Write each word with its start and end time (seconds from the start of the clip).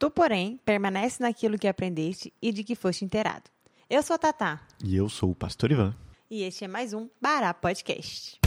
Tu, 0.00 0.10
porém, 0.10 0.58
permanece 0.64 1.22
naquilo 1.22 1.58
que 1.58 1.68
aprendeste 1.68 2.32
e 2.40 2.50
de 2.52 2.64
que 2.64 2.74
foste 2.74 3.04
inteirado. 3.04 3.50
Eu 3.90 4.02
sou 4.02 4.14
a 4.14 4.18
Tatá. 4.18 4.62
E 4.82 4.96
eu 4.96 5.10
sou 5.10 5.30
o 5.30 5.34
Pastor 5.34 5.70
Ivan. 5.70 5.94
E 6.30 6.42
este 6.42 6.64
é 6.64 6.68
mais 6.68 6.94
um 6.94 7.06
Bará 7.20 7.52
Podcast. 7.52 8.40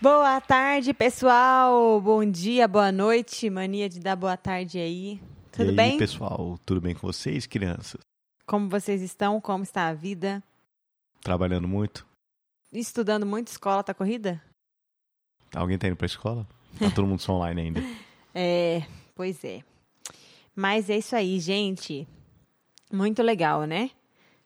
Boa 0.00 0.40
tarde, 0.40 0.94
pessoal. 0.94 2.00
Bom 2.00 2.24
dia, 2.24 2.66
boa 2.66 2.90
noite. 2.90 3.50
Mania 3.50 3.90
de 3.90 4.00
dar 4.00 4.16
boa 4.16 4.38
tarde 4.38 4.78
aí. 4.78 5.20
Tudo 5.52 5.66
e 5.66 5.68
aí, 5.68 5.76
bem? 5.76 5.98
pessoal? 5.98 6.58
Tudo 6.64 6.80
bem 6.80 6.94
com 6.94 7.06
vocês, 7.06 7.44
crianças? 7.44 8.00
Como 8.46 8.70
vocês 8.70 9.02
estão? 9.02 9.38
Como 9.38 9.64
está 9.64 9.88
a 9.88 9.92
vida? 9.92 10.42
Trabalhando 11.20 11.68
muito? 11.68 12.06
Estudando 12.72 13.24
muito? 13.24 13.48
Escola 13.48 13.82
tá 13.82 13.94
corrida? 13.94 14.42
Alguém 15.54 15.78
tá 15.78 15.86
indo 15.86 15.96
pra 15.96 16.06
escola? 16.06 16.46
Tá 16.78 16.90
todo 16.90 17.06
mundo 17.06 17.20
só 17.20 17.32
online 17.34 17.60
ainda. 17.60 17.80
É, 18.38 18.82
pois 19.14 19.42
é. 19.44 19.62
Mas 20.54 20.90
é 20.90 20.98
isso 20.98 21.16
aí, 21.16 21.40
gente. 21.40 22.06
Muito 22.92 23.22
legal, 23.22 23.64
né? 23.64 23.90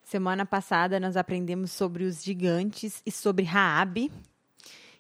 Semana 0.05 0.46
passada 0.46 1.01
nós 1.01 1.16
aprendemos 1.16 1.73
sobre 1.73 2.05
os 2.05 2.23
gigantes 2.23 3.02
e 3.05 3.10
sobre 3.10 3.45
Raabe. 3.45 4.12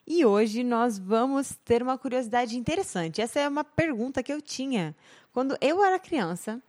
E 0.04 0.24
hoje 0.24 0.64
nós 0.64 0.98
vamos 0.98 1.56
ter 1.64 1.84
uma 1.84 1.96
curiosidade 1.96 2.56
interessante. 2.56 3.20
Essa 3.20 3.38
é 3.38 3.48
uma 3.48 3.62
pergunta 3.62 4.24
que 4.24 4.32
eu 4.32 4.42
tinha 4.42 4.92
quando 5.32 5.56
eu 5.60 5.84
era 5.84 6.00
criança. 6.00 6.60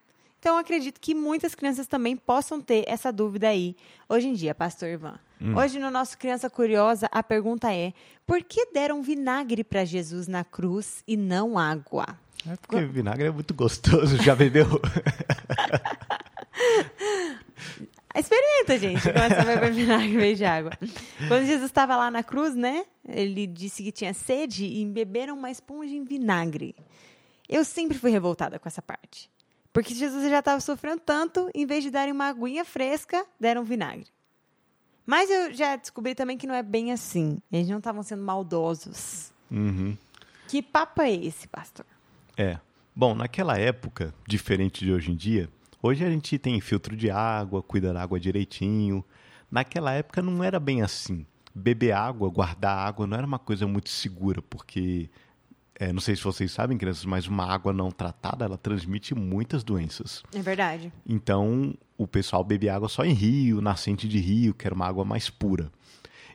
Então, 0.41 0.57
acredito 0.57 0.99
que 0.99 1.13
muitas 1.13 1.53
crianças 1.53 1.85
também 1.85 2.17
possam 2.17 2.59
ter 2.59 2.83
essa 2.87 3.13
dúvida 3.13 3.47
aí 3.47 3.75
hoje 4.09 4.27
em 4.27 4.33
dia, 4.33 4.55
Pastor 4.55 4.89
Ivan. 4.89 5.19
Hum. 5.39 5.55
Hoje, 5.55 5.77
no 5.77 5.91
nosso 5.91 6.17
Criança 6.17 6.49
Curiosa, 6.49 7.07
a 7.11 7.21
pergunta 7.21 7.71
é: 7.71 7.93
por 8.25 8.43
que 8.43 8.65
deram 8.73 9.03
vinagre 9.03 9.63
para 9.63 9.85
Jesus 9.85 10.27
na 10.27 10.43
cruz 10.43 11.03
e 11.07 11.15
não 11.15 11.59
água? 11.59 12.07
É 12.49 12.55
porque 12.55 12.83
vinagre 12.85 13.27
é 13.27 13.31
muito 13.31 13.53
gostoso. 13.53 14.17
Já 14.17 14.35
bebeu? 14.35 14.65
Experimenta, 18.15 18.79
gente, 18.79 19.13
quando 19.13 19.35
você 19.35 19.43
vai 19.43 19.59
beber 19.59 19.73
vinagre 19.73 20.07
em 20.07 20.17
vez 20.17 20.39
de 20.39 20.45
água. 20.45 20.71
Quando 21.27 21.45
Jesus 21.45 21.67
estava 21.67 21.95
lá 21.95 22.09
na 22.09 22.23
cruz, 22.23 22.55
né? 22.55 22.83
Ele 23.07 23.45
disse 23.45 23.83
que 23.83 23.91
tinha 23.91 24.11
sede 24.11 24.65
e 24.65 24.83
beberam 24.87 25.37
uma 25.37 25.51
esponja 25.51 25.93
em 25.93 26.03
vinagre. 26.03 26.75
Eu 27.47 27.63
sempre 27.63 27.95
fui 27.95 28.09
revoltada 28.09 28.57
com 28.57 28.67
essa 28.67 28.81
parte. 28.81 29.29
Porque 29.73 29.93
Jesus 29.93 30.29
já 30.29 30.39
estava 30.39 30.59
sofrendo 30.59 31.01
tanto, 31.05 31.49
em 31.55 31.65
vez 31.65 31.83
de 31.83 31.91
darem 31.91 32.13
uma 32.13 32.25
aguinha 32.25 32.65
fresca, 32.65 33.25
deram 33.39 33.63
vinagre. 33.63 34.07
Mas 35.05 35.29
eu 35.29 35.53
já 35.53 35.75
descobri 35.75 36.13
também 36.13 36.37
que 36.37 36.47
não 36.47 36.55
é 36.55 36.61
bem 36.61 36.91
assim. 36.91 37.41
Eles 37.51 37.69
não 37.69 37.77
estavam 37.77 38.03
sendo 38.03 38.23
maldosos. 38.23 39.31
Uhum. 39.49 39.97
Que 40.47 40.61
papo 40.61 41.01
é 41.01 41.11
esse, 41.11 41.47
pastor? 41.47 41.85
É. 42.37 42.59
Bom, 42.95 43.15
naquela 43.15 43.57
época, 43.57 44.13
diferente 44.27 44.83
de 44.85 44.91
hoje 44.91 45.11
em 45.11 45.15
dia, 45.15 45.49
hoje 45.81 46.05
a 46.05 46.09
gente 46.09 46.37
tem 46.37 46.59
filtro 46.59 46.95
de 46.95 47.09
água, 47.09 47.63
cuida 47.63 47.93
da 47.93 48.03
água 48.03 48.19
direitinho. 48.19 49.03
Naquela 49.49 49.93
época 49.93 50.21
não 50.21 50.43
era 50.43 50.59
bem 50.59 50.81
assim. 50.81 51.25
Beber 51.53 51.93
água, 51.93 52.29
guardar 52.29 52.77
água 52.77 53.07
não 53.07 53.17
era 53.17 53.25
uma 53.25 53.39
coisa 53.39 53.67
muito 53.67 53.89
segura, 53.89 54.41
porque 54.41 55.09
é, 55.81 55.91
não 55.91 55.99
sei 55.99 56.15
se 56.15 56.23
vocês 56.23 56.51
sabem, 56.51 56.77
crianças, 56.77 57.05
mas 57.05 57.25
uma 57.25 57.43
água 57.43 57.73
não 57.73 57.89
tratada, 57.89 58.45
ela 58.45 58.55
transmite 58.55 59.15
muitas 59.15 59.63
doenças. 59.63 60.21
É 60.31 60.39
verdade. 60.39 60.93
Então, 61.03 61.73
o 61.97 62.05
pessoal 62.05 62.43
bebia 62.43 62.75
água 62.75 62.87
só 62.87 63.03
em 63.03 63.13
rio, 63.13 63.59
nascente 63.61 64.07
de 64.07 64.19
rio, 64.19 64.53
que 64.53 64.67
era 64.67 64.75
uma 64.75 64.85
água 64.85 65.03
mais 65.03 65.27
pura. 65.31 65.71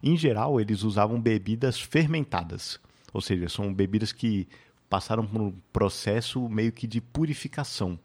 Em 0.03 0.16
geral, 0.16 0.61
eles 0.61 0.83
usavam 0.83 1.20
bebidas 1.20 1.80
fermentadas, 1.80 2.80
ou 3.12 3.20
seja, 3.20 3.48
são 3.48 3.72
bebidas 3.72 4.11
que 4.11 4.48
passaram 4.91 5.25
por 5.25 5.41
um 5.41 5.53
processo 5.72 6.48
meio 6.48 6.72
que 6.72 6.88
de 6.88 7.00
purificação. 7.00 7.97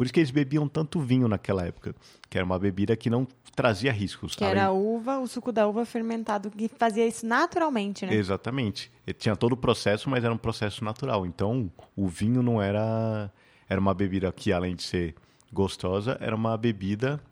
Por 0.00 0.06
isso 0.06 0.14
que 0.14 0.20
eles 0.20 0.30
bebiam 0.30 0.66
tanto 0.66 0.98
vinho 0.98 1.28
naquela 1.28 1.62
época, 1.62 1.94
que 2.30 2.38
era 2.38 2.42
uma 2.42 2.58
bebida 2.58 2.96
que 2.96 3.10
não 3.10 3.28
trazia 3.54 3.92
riscos. 3.92 4.34
Que 4.34 4.42
era 4.42 4.64
a 4.64 4.72
uva, 4.72 5.18
o 5.18 5.26
suco 5.26 5.52
da 5.52 5.68
uva 5.68 5.84
fermentado, 5.84 6.50
que 6.50 6.68
fazia 6.68 7.06
isso 7.06 7.26
naturalmente, 7.26 8.06
né? 8.06 8.14
Exatamente. 8.14 8.90
Ele 9.06 9.12
tinha 9.12 9.36
todo 9.36 9.52
o 9.52 9.56
processo, 9.58 10.08
mas 10.08 10.24
era 10.24 10.32
um 10.32 10.38
processo 10.38 10.82
natural. 10.82 11.26
Então, 11.26 11.70
o 11.94 12.08
vinho 12.08 12.42
não 12.42 12.62
era. 12.62 13.30
Era 13.68 13.78
uma 13.78 13.92
bebida 13.92 14.32
que, 14.32 14.54
além 14.54 14.74
de 14.74 14.84
ser 14.84 15.14
gostosa, 15.52 16.16
era 16.18 16.34
uma 16.34 16.56
bebida 16.56 17.22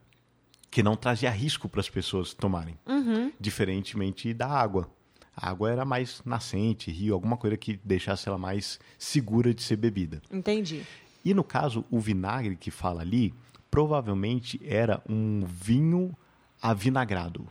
que 0.70 0.82
não 0.82 0.94
trazia 0.94 1.31
risco 1.31 1.70
para 1.70 1.81
as 1.81 1.88
pessoas 1.88 2.34
tomarem. 2.34 2.78
Uhum. 2.87 3.32
Diferentemente 3.41 4.34
da 4.34 4.47
água. 4.47 4.91
A 5.34 5.48
água 5.48 5.72
era 5.72 5.87
mais 5.87 6.20
nascente, 6.22 6.91
rio, 6.91 7.14
alguma 7.14 7.38
coisa 7.38 7.56
que 7.56 7.81
deixasse 7.82 8.28
ela 8.28 8.37
mais 8.37 8.78
segura 8.98 9.54
de 9.54 9.62
ser 9.62 9.76
bebida. 9.76 10.20
Entendi. 10.31 10.82
E 11.28 11.34
no 11.34 11.44
caso, 11.44 11.84
o 11.91 12.00
vinagre 12.00 12.56
que 12.56 12.71
fala 12.71 13.03
ali, 13.03 13.34
provavelmente 13.71 14.59
era 14.65 15.03
um 15.06 15.44
vinho 15.47 16.16
avinagrado. 16.62 17.47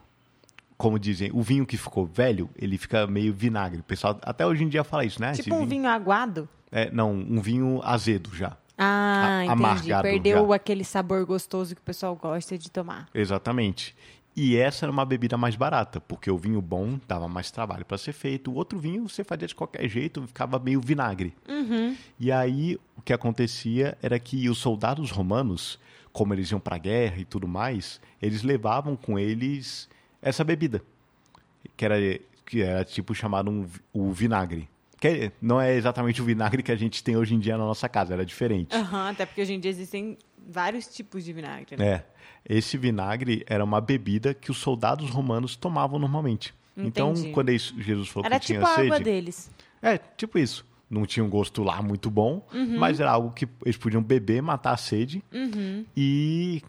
Como 0.75 0.97
dizem, 0.97 1.29
o 1.31 1.43
vinho 1.43 1.63
que 1.63 1.77
ficou 1.77 2.03
velho, 2.07 2.49
ele 2.55 2.75
fica 2.75 3.05
meio 3.05 3.31
vinagre. 3.35 3.79
O 3.81 3.83
pessoal 3.83 4.17
até 4.23 4.47
hoje 4.47 4.63
em 4.63 4.67
dia 4.67 4.83
fala 4.83 5.05
isso, 5.05 5.21
né? 5.21 5.33
Tipo 5.33 5.55
um 5.55 5.67
vinho 5.67 5.87
aguado? 5.87 6.49
É, 6.71 6.89
não, 6.89 7.11
um 7.13 7.39
vinho 7.39 7.79
azedo 7.83 8.35
já. 8.35 8.57
Ah, 8.75 9.39
A- 9.39 9.45
entendi. 9.45 9.91
Perdeu 10.01 10.47
já. 10.49 10.55
aquele 10.55 10.83
sabor 10.83 11.23
gostoso 11.23 11.75
que 11.75 11.81
o 11.81 11.83
pessoal 11.83 12.15
gosta 12.15 12.57
de 12.57 12.71
tomar. 12.71 13.07
Exatamente. 13.13 13.95
E 14.39 14.55
essa 14.55 14.85
era 14.85 14.91
uma 14.91 15.03
bebida 15.03 15.35
mais 15.35 15.55
barata, 15.55 15.99
porque 15.99 16.29
o 16.29 16.37
vinho 16.37 16.61
bom 16.61 16.99
dava 17.07 17.27
mais 17.27 17.49
trabalho 17.49 17.83
para 17.83 17.97
ser 17.97 18.13
feito. 18.13 18.51
O 18.51 18.53
outro 18.53 18.77
vinho 18.77 19.09
você 19.09 19.23
fazia 19.23 19.47
de 19.47 19.55
qualquer 19.55 19.89
jeito, 19.89 20.27
ficava 20.27 20.59
meio 20.59 20.79
vinagre. 20.79 21.33
E 22.19 22.31
aí 22.31 22.79
o 22.95 23.01
que 23.01 23.11
acontecia 23.11 23.97
era 23.99 24.19
que 24.19 24.47
os 24.47 24.59
soldados 24.59 25.09
romanos, 25.09 25.79
como 26.13 26.35
eles 26.35 26.51
iam 26.51 26.59
para 26.59 26.75
a 26.75 26.79
guerra 26.79 27.17
e 27.17 27.25
tudo 27.25 27.47
mais, 27.47 27.99
eles 28.21 28.43
levavam 28.43 28.95
com 28.95 29.17
eles 29.17 29.89
essa 30.21 30.43
bebida, 30.43 30.83
que 31.75 31.83
era, 31.83 31.95
que 32.45 32.61
era 32.61 32.85
tipo 32.85 33.15
chamado 33.15 33.49
um, 33.49 33.65
o 33.91 34.11
vinagre. 34.11 34.69
Que 34.99 35.31
não 35.41 35.59
é 35.59 35.75
exatamente 35.75 36.21
o 36.21 36.25
vinagre 36.25 36.61
que 36.61 36.71
a 36.71 36.75
gente 36.75 37.03
tem 37.03 37.17
hoje 37.17 37.33
em 37.33 37.39
dia 37.39 37.57
na 37.57 37.65
nossa 37.65 37.89
casa, 37.89 38.13
era 38.13 38.25
diferente. 38.25 38.75
Aham, 38.75 39.09
até 39.09 39.25
porque 39.25 39.41
hoje 39.41 39.53
em 39.53 39.59
dia 39.59 39.71
existem 39.71 40.15
vários 40.47 40.87
tipos 40.87 41.23
de 41.25 41.33
vinagre. 41.33 41.75
Né? 41.77 41.85
É. 41.87 42.05
Esse 42.47 42.77
vinagre 42.77 43.43
era 43.47 43.63
uma 43.63 43.81
bebida 43.81 44.33
que 44.33 44.49
os 44.51 44.57
soldados 44.57 45.09
romanos 45.09 45.55
tomavam 45.55 45.99
normalmente. 45.99 46.53
Então, 46.75 47.11
Entendi. 47.11 47.31
quando 47.31 47.49
eles- 47.49 47.73
Jesus 47.77 48.07
falou 48.07 48.25
Era 48.25 48.39
que 48.39 48.45
tipo 48.47 48.59
tinha 48.59 48.71
a 48.71 48.75
sede. 48.75 48.87
água 48.87 48.99
deles. 48.99 49.49
É, 49.81 49.97
tipo 49.97 50.37
isso. 50.39 50.65
Não 50.89 51.05
tinha 51.05 51.23
um 51.23 51.29
gosto 51.29 51.63
lá 51.63 51.81
muito 51.81 52.09
bom, 52.09 52.47
Uhum. 52.53 52.77
mas 52.79 52.99
era 52.99 53.11
algo 53.11 53.31
que 53.31 53.47
eles 53.65 53.75
podiam 53.77 54.01
beber, 54.01 54.41
matar 54.41 54.71
a 54.71 54.77
sede. 54.77 55.21
Uhum. 55.33 55.83
E 55.97 56.61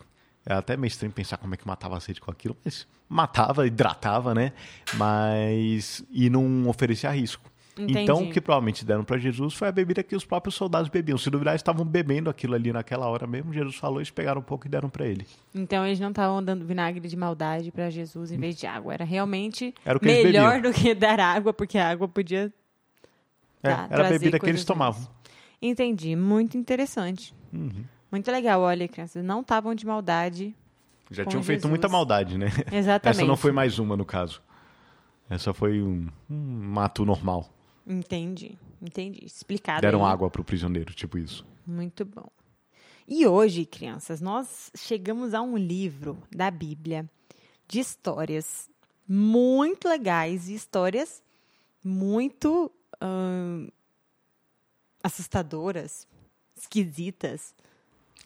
é 0.44 0.55
até 0.55 0.77
meio 0.77 0.88
estranho 0.88 1.12
pensar 1.12 1.37
como 1.37 1.55
é 1.55 1.56
que 1.56 1.67
matava 1.67 1.97
a 1.97 2.00
sede 2.00 2.21
com 2.21 2.31
aquilo, 2.31 2.56
mas 2.65 2.87
matava, 3.09 3.67
hidratava, 3.67 4.34
né? 4.34 4.53
Mas. 4.94 6.03
E 6.11 6.28
não 6.28 6.69
oferecia 6.69 7.11
risco. 7.11 7.48
Entendi. 7.78 8.00
Então, 8.00 8.25
o 8.25 8.31
que 8.31 8.41
provavelmente 8.41 8.84
deram 8.84 9.05
para 9.05 9.16
Jesus 9.19 9.55
foi 9.55 9.69
a 9.69 9.72
bebida 9.72 10.03
que 10.03 10.16
os 10.16 10.25
próprios 10.25 10.55
soldados 10.55 10.89
bebiam. 10.89 11.16
Se 11.16 11.31
duvidar, 11.31 11.55
estavam 11.55 11.84
bebendo 11.84 12.28
aquilo 12.28 12.55
ali 12.55 12.72
naquela 12.72 13.06
hora 13.06 13.27
mesmo. 13.27 13.53
Jesus 13.53 13.77
falou, 13.77 13.99
eles 13.99 14.11
pegaram 14.11 14.41
um 14.41 14.44
pouco 14.44 14.66
e 14.66 14.71
deram 14.71 14.91
para 14.91 15.06
ele. 15.06 15.27
Então 15.55 15.87
eles 15.87 16.00
não 16.00 16.11
estavam 16.11 16.43
dando 16.43 16.67
vinagre 16.67 17.06
de 17.09 17.17
maldade 17.17 17.71
para 17.71 17.88
Jesus 17.88 18.33
em 18.33 18.38
vez 18.38 18.56
de 18.56 18.67
água. 18.67 18.94
Era 18.94 19.05
realmente 19.05 19.75
Era 19.84 19.99
melhor 20.03 20.61
do 20.61 20.72
que 20.72 20.94
dar 20.94 21.21
água, 21.21 21.53
porque 21.53 21.78
a 21.78 21.88
água 21.88 22.09
podia. 22.09 22.53
É, 23.62 23.69
Tá, 23.71 23.88
era 23.91 24.06
a 24.06 24.11
bebida 24.11 24.38
que 24.38 24.49
eles 24.49 24.65
tomavam. 24.65 25.06
Entendi. 25.61 26.15
Muito 26.15 26.56
interessante. 26.56 27.34
Uhum. 27.53 27.84
Muito 28.11 28.31
legal. 28.31 28.61
Olha, 28.61 28.88
crianças, 28.88 29.25
não 29.25 29.41
estavam 29.41 29.75
de 29.75 29.87
maldade. 29.87 30.55
Já 31.11 31.25
tinham 31.25 31.43
feito 31.43 31.61
Jesus. 31.61 31.71
muita 31.71 31.88
maldade, 31.88 32.37
né? 32.38 32.47
Exatamente. 32.71 33.19
Essa 33.22 33.27
não 33.27 33.37
foi 33.37 33.53
mais 33.53 33.78
uma, 33.78 33.97
no 33.97 34.05
caso. 34.05 34.43
Essa 35.28 35.53
foi 35.53 35.83
um, 35.83 36.06
um 36.31 36.37
mato 36.37 37.05
normal. 37.05 37.49
Entendi. 37.88 38.58
Entendi. 38.81 39.25
Explicado. 39.25 39.81
Deram 39.81 40.05
aí. 40.05 40.12
água 40.12 40.31
pro 40.31 40.44
prisioneiro, 40.44 40.93
tipo 40.93 41.17
isso. 41.17 41.46
Muito 41.67 42.05
bom. 42.05 42.29
E 43.06 43.26
hoje, 43.26 43.64
crianças, 43.64 44.20
nós 44.20 44.70
chegamos 44.76 45.32
a 45.32 45.40
um 45.40 45.56
livro 45.56 46.19
da 46.31 46.50
Bíblia 46.50 47.08
de 47.67 47.81
histórias 47.81 48.69
muito 49.08 49.88
legais 49.88 50.49
e 50.49 50.55
histórias 50.55 51.23
muito 51.82 52.70
ahn, 53.00 53.69
assustadoras, 55.02 56.06
esquisitas, 56.55 57.55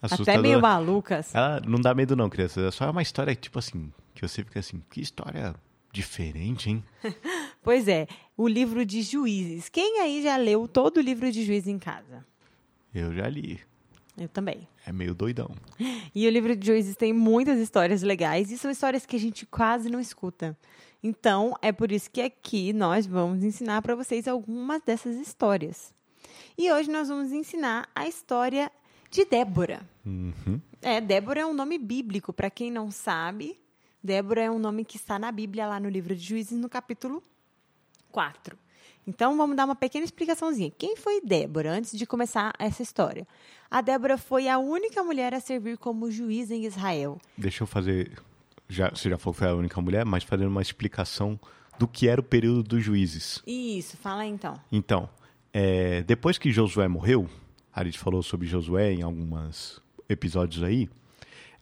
até 0.01 0.15
Assustador. 0.15 0.43
meio 0.43 0.61
malucas. 0.61 1.33
Ela 1.33 1.61
não 1.61 1.81
dá 1.81 1.95
medo 1.95 2.17
não, 2.17 2.29
crianças. 2.29 2.65
É 2.65 2.71
só 2.73 2.91
uma 2.91 3.03
história, 3.03 3.35
tipo 3.37 3.61
assim, 3.61 3.93
que 4.15 4.27
você 4.27 4.43
fica 4.43 4.59
assim, 4.59 4.83
que 4.91 5.01
história 5.01 5.55
diferente, 5.93 6.71
hein? 6.71 6.85
Pois 7.63 7.87
é, 7.87 8.09
o 8.43 8.49
livro 8.49 8.85
de 8.85 9.03
Juízes. 9.03 9.69
Quem 9.69 10.01
aí 10.01 10.21
já 10.21 10.37
leu 10.37 10.67
todo 10.67 10.97
o 10.97 11.01
livro 11.01 11.31
de 11.31 11.45
Juízes 11.45 11.69
em 11.69 11.79
casa? 11.79 12.27
Eu 12.93 13.15
já 13.15 13.29
li. 13.29 13.61
Eu 14.19 14.29
também. 14.29 14.67
É 14.85 14.91
meio 14.91 15.15
doidão. 15.15 15.55
E 16.13 16.27
o 16.27 16.31
livro 16.31 16.57
de 16.57 16.67
Juízes 16.67 16.97
tem 16.97 17.13
muitas 17.13 17.61
histórias 17.61 18.03
legais 18.03 18.51
e 18.51 18.59
são 18.59 18.69
histórias 18.69 19.07
que 19.07 19.15
a 19.15 19.19
gente 19.19 19.47
quase 19.47 19.89
não 19.89 20.01
escuta. 20.01 20.59
Então, 21.01 21.55
é 21.63 21.71
por 21.71 21.93
isso 21.93 22.11
que 22.11 22.21
aqui 22.21 22.73
nós 22.73 23.07
vamos 23.07 23.45
ensinar 23.45 23.81
para 23.81 23.95
vocês 23.95 24.27
algumas 24.27 24.83
dessas 24.83 25.15
histórias. 25.17 25.95
E 26.59 26.71
hoje 26.73 26.91
nós 26.91 27.09
vamos 27.09 27.31
ensinar 27.31 27.89
a 27.95 28.09
história 28.09 28.73
de 29.09 29.25
Débora. 29.25 29.89
Uhum. 30.05 30.61
É, 30.83 31.01
Débora 31.01 31.43
é 31.43 31.47
um 31.47 31.55
nome 31.55 31.79
bíblico, 31.79 32.33
para 32.33 32.51
quem 32.51 32.73
não 32.73 32.91
sabe. 32.91 33.57
Débora 34.03 34.43
é 34.43 34.51
um 34.51 34.59
nome 34.59 34.85
que 34.85 34.97
está 34.97 35.17
na 35.17 35.31
Bíblia, 35.31 35.69
lá 35.69 35.79
no 35.79 35.89
livro 35.89 36.17
de 36.17 36.25
Juízes, 36.25 36.59
no 36.59 36.69
capítulo 36.69 37.23
4. 38.13 38.57
Então, 39.07 39.37
vamos 39.37 39.57
dar 39.57 39.65
uma 39.65 39.75
pequena 39.75 40.05
explicaçãozinha. 40.05 40.71
Quem 40.79 40.97
foi 40.97 41.21
Débora, 41.21 41.73
antes 41.73 41.99
de 41.99 42.07
começar 42.07 42.53
essa 42.59 42.83
história? 42.83 43.27
A 43.69 43.81
Débora 43.81 44.17
foi 44.17 44.49
a 44.49 44.59
única 44.59 45.03
mulher 45.03 45.35
a 45.35 45.41
servir 45.41 45.77
como 45.77 46.11
juiz 46.11 46.51
em 46.51 46.65
Israel. 46.65 47.19
Deixa 47.37 47.65
eu 47.65 47.67
fazer. 47.67 48.13
Já, 48.69 48.91
você 48.91 49.11
já 49.11 49.19
falou 49.19 49.35
que 49.35 49.41
foi 49.41 49.49
a 49.49 49.55
única 49.55 49.81
mulher, 49.81 50.05
mas 50.05 50.23
fazendo 50.23 50.49
uma 50.49 50.63
explicação 50.63 51.39
do 51.79 51.89
que 51.89 52.07
era 52.07 52.21
o 52.21 52.25
período 52.25 52.63
dos 52.63 52.85
juízes. 52.85 53.43
Isso, 53.45 53.97
fala 53.97 54.23
aí, 54.23 54.31
então. 54.31 54.55
Então, 54.71 55.09
é, 55.53 56.03
depois 56.03 56.39
que 56.39 56.53
Josué 56.53 56.87
morreu, 56.87 57.29
a 57.75 57.83
gente 57.83 57.99
falou 57.99 58.23
sobre 58.23 58.47
Josué 58.47 58.93
em 58.93 59.03
alguns 59.03 59.83
episódios 60.09 60.63
aí, 60.63 60.89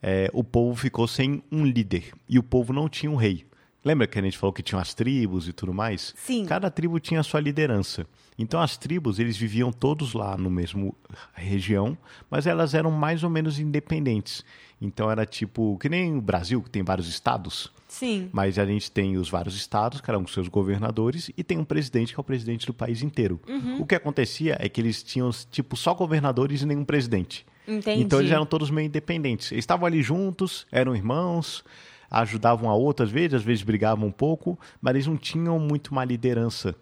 é, 0.03 0.31
o 0.33 0.45
povo 0.45 0.75
ficou 0.75 1.07
sem 1.07 1.43
um 1.51 1.65
líder 1.65 2.13
e 2.29 2.39
o 2.39 2.43
povo 2.43 2.73
não 2.73 2.89
tinha 2.89 3.11
um 3.11 3.17
rei. 3.17 3.47
Lembra 3.85 4.07
que 4.07 4.19
a 4.19 4.23
gente 4.23 4.37
falou 4.37 4.53
que 4.53 4.63
tinha 4.63 4.81
as 4.81 4.93
tribos 4.93 5.49
e 5.49 5.53
tudo 5.53 5.73
mais? 5.73 6.15
Sim. 6.17 6.45
Cada 6.45 6.71
tribo 6.71 7.01
tinha 7.01 7.21
a 7.21 7.23
sua 7.23 7.41
liderança. 7.41 8.07
Então 8.39 8.61
as 8.61 8.77
tribos, 8.77 9.19
eles 9.19 9.37
viviam 9.37 9.73
todos 9.73 10.15
lá 10.15 10.37
no 10.37 10.51
mesmo 10.51 10.95
região, 11.35 11.97
mas 12.31 12.47
elas 12.47 12.75
eram 12.75 12.91
mais 12.91 13.23
ou 13.23 13.31
menos 13.31 13.59
independentes. 13.59 14.45
Então 14.81 15.11
era 15.11 15.27
tipo, 15.27 15.77
que 15.79 15.89
nem 15.89 16.17
o 16.17 16.23
Brasil, 16.23 16.63
que 16.63 16.71
tem 16.71 16.83
vários 16.83 17.09
estados. 17.09 17.71
Sim. 17.87 18.31
Mas 18.33 18.59
a 18.59 18.65
gente 18.65 18.91
tem 18.91 19.17
os 19.17 19.29
vários 19.29 19.57
estados, 19.57 20.01
cada 20.01 20.19
um 20.19 20.23
com 20.23 20.29
seus 20.29 20.49
governadores, 20.49 21.31
e 21.37 21.43
tem 21.43 21.59
um 21.59 21.65
presidente 21.65 22.15
que 22.15 22.21
é 22.21 22.23
o 22.23 22.25
presidente 22.25 22.67
do 22.67 22.73
país 22.73 23.03
inteiro. 23.03 23.41
Uhum. 23.49 23.83
O 23.83 23.87
que 23.87 23.95
acontecia 23.95 24.57
é 24.61 24.69
que 24.69 24.81
eles 24.81 25.03
tinham, 25.03 25.31
tipo, 25.51 25.77
só 25.77 25.93
governadores 25.93 26.63
e 26.63 26.67
nenhum 26.67 26.85
presidente. 26.85 27.45
Entendi. 27.67 28.03
Então 28.03 28.21
eles 28.21 28.31
eram 28.31 28.47
todos 28.47 28.71
meio 28.71 28.87
independentes. 28.87 29.53
Eles 29.53 29.63
estavam 29.63 29.87
ali 29.87 30.03
juntos, 30.03 30.67
eram 30.73 30.95
irmãos, 30.95 31.65
ajudavam 32.11 32.69
a 32.69 32.75
outra 32.75 33.07
às 33.07 33.13
vezes, 33.13 33.35
às 33.35 33.43
vezes 33.43 33.63
brigavam 33.63 34.09
um 34.09 34.13
pouco, 34.13 34.59
mas 34.81 34.95
eles 34.95 35.07
não 35.07 35.17
tinham 35.17 35.59
muito 35.59 35.89
uma 35.89 36.05
liderança 36.05 36.75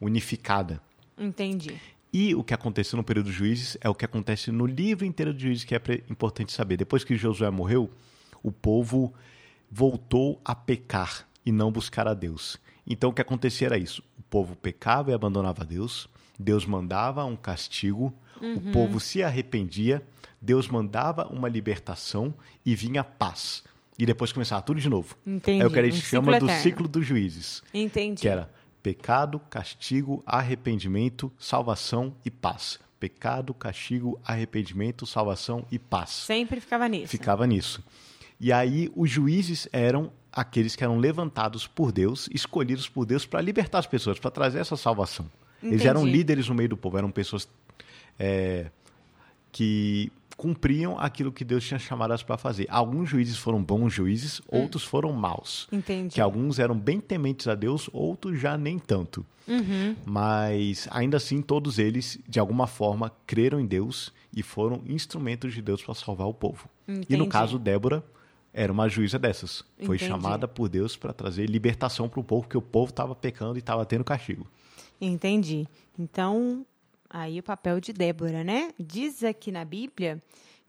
unificada. 0.00 0.80
Entendi. 1.18 1.74
E 2.12 2.34
o 2.34 2.44
que 2.44 2.54
aconteceu 2.54 2.96
no 2.96 3.04
período 3.04 3.26
dos 3.26 3.34
juízes 3.34 3.76
é 3.80 3.88
o 3.88 3.94
que 3.94 4.04
acontece 4.04 4.50
no 4.50 4.64
livro 4.64 5.04
inteiro 5.04 5.34
de 5.34 5.42
juízes, 5.42 5.64
que 5.64 5.74
é 5.74 5.80
importante 6.08 6.52
saber. 6.52 6.76
Depois 6.76 7.04
que 7.04 7.16
Josué 7.16 7.50
morreu, 7.50 7.90
o 8.42 8.52
povo 8.52 9.12
voltou 9.70 10.40
a 10.44 10.54
pecar 10.54 11.26
e 11.44 11.52
não 11.52 11.70
buscar 11.72 12.06
a 12.06 12.14
Deus. 12.14 12.58
Então 12.86 13.10
o 13.10 13.12
que 13.12 13.20
acontecia 13.20 13.66
era 13.66 13.78
isso: 13.78 14.02
o 14.18 14.22
povo 14.22 14.54
pecava 14.56 15.10
e 15.10 15.14
abandonava 15.14 15.64
Deus, 15.64 16.08
Deus 16.38 16.64
mandava 16.64 17.24
um 17.24 17.36
castigo, 17.36 18.14
o 18.40 18.72
povo 18.72 19.00
se 19.00 19.22
arrependia, 19.22 20.02
Deus 20.40 20.68
mandava 20.68 21.26
uma 21.26 21.48
libertação 21.48 22.32
e 22.64 22.74
vinha 22.74 23.02
paz. 23.02 23.64
E 23.98 24.04
depois 24.04 24.32
começava 24.32 24.60
tudo 24.62 24.80
de 24.80 24.88
novo. 24.88 25.16
Entendi. 25.26 25.62
É 25.62 25.66
o 25.66 25.70
que 25.70 25.78
a 25.78 25.82
gente 25.84 25.98
Um 25.98 26.00
chama 26.02 26.32
ciclo 26.32 26.38
do 26.38 26.46
eterno. 26.46 26.62
ciclo 26.62 26.88
dos 26.88 27.06
juízes 27.06 27.62
Entendi. 27.72 28.20
que 28.20 28.28
era 28.28 28.50
pecado, 28.82 29.38
castigo, 29.50 30.22
arrependimento, 30.26 31.32
salvação 31.38 32.14
e 32.24 32.30
paz. 32.30 32.78
Pecado, 33.00 33.52
castigo, 33.52 34.18
arrependimento, 34.24 35.06
salvação 35.06 35.66
e 35.70 35.78
paz. 35.78 36.10
Sempre 36.10 36.60
ficava 36.60 36.88
nisso. 36.88 37.08
Ficava 37.08 37.46
nisso. 37.46 37.82
E 38.38 38.52
aí 38.52 38.90
os 38.94 39.10
juízes 39.10 39.68
eram 39.72 40.12
aqueles 40.32 40.76
que 40.76 40.84
eram 40.84 40.98
levantados 40.98 41.66
por 41.66 41.90
Deus, 41.90 42.28
escolhidos 42.32 42.88
por 42.88 43.06
Deus 43.06 43.24
para 43.26 43.40
libertar 43.40 43.78
as 43.78 43.86
pessoas, 43.86 44.18
para 44.18 44.30
trazer 44.30 44.58
essa 44.58 44.76
salvação. 44.76 45.26
Eles 45.62 45.76
Entendi. 45.76 45.88
eram 45.88 46.06
líderes 46.06 46.48
no 46.48 46.54
meio 46.54 46.68
do 46.68 46.76
povo, 46.76 46.98
eram 46.98 47.10
pessoas 47.10 47.48
é, 48.18 48.70
que 49.50 50.12
cumpriam 50.36 50.98
aquilo 50.98 51.32
que 51.32 51.44
Deus 51.44 51.64
tinha 51.64 51.78
chamado 51.78 52.10
elas 52.10 52.22
para 52.22 52.36
fazer. 52.36 52.66
Alguns 52.68 53.08
juízes 53.08 53.38
foram 53.38 53.62
bons 53.62 53.92
juízes, 53.92 54.42
outros 54.46 54.84
foram 54.84 55.12
maus. 55.12 55.66
Entendi. 55.72 56.14
Que 56.14 56.20
alguns 56.20 56.58
eram 56.58 56.78
bem 56.78 57.00
tementes 57.00 57.48
a 57.48 57.54
Deus, 57.54 57.88
outros 57.92 58.38
já 58.38 58.58
nem 58.58 58.78
tanto. 58.78 59.24
Uhum. 59.48 59.96
Mas 60.04 60.88
ainda 60.90 61.16
assim, 61.16 61.40
todos 61.40 61.78
eles, 61.78 62.18
de 62.28 62.38
alguma 62.38 62.66
forma, 62.66 63.10
creram 63.26 63.60
em 63.60 63.66
Deus 63.66 64.12
e 64.34 64.42
foram 64.42 64.82
instrumentos 64.86 65.54
de 65.54 65.62
Deus 65.62 65.82
para 65.82 65.94
salvar 65.94 66.26
o 66.26 66.34
povo. 66.34 66.68
E 66.86 66.92
Entendi. 66.92 67.16
no 67.16 67.28
caso, 67.28 67.58
Débora 67.58 68.04
era 68.52 68.72
uma 68.72 68.88
juíza 68.88 69.18
dessas. 69.18 69.64
Foi 69.84 69.96
Entendi. 69.96 70.10
chamada 70.10 70.46
por 70.48 70.68
Deus 70.68 70.96
para 70.96 71.12
trazer 71.12 71.46
libertação 71.46 72.08
para 72.08 72.20
o 72.20 72.24
povo, 72.24 72.42
porque 72.42 72.58
o 72.58 72.62
povo 72.62 72.90
estava 72.90 73.14
pecando 73.14 73.56
e 73.56 73.60
estava 73.60 73.84
tendo 73.86 74.04
castigo. 74.04 74.46
Entendi. 75.00 75.66
Então, 75.98 76.64
aí 77.10 77.38
o 77.38 77.42
papel 77.42 77.80
de 77.80 77.92
Débora, 77.92 78.44
né? 78.44 78.72
Diz 78.78 79.22
aqui 79.24 79.50
na 79.52 79.64
Bíblia 79.64 80.22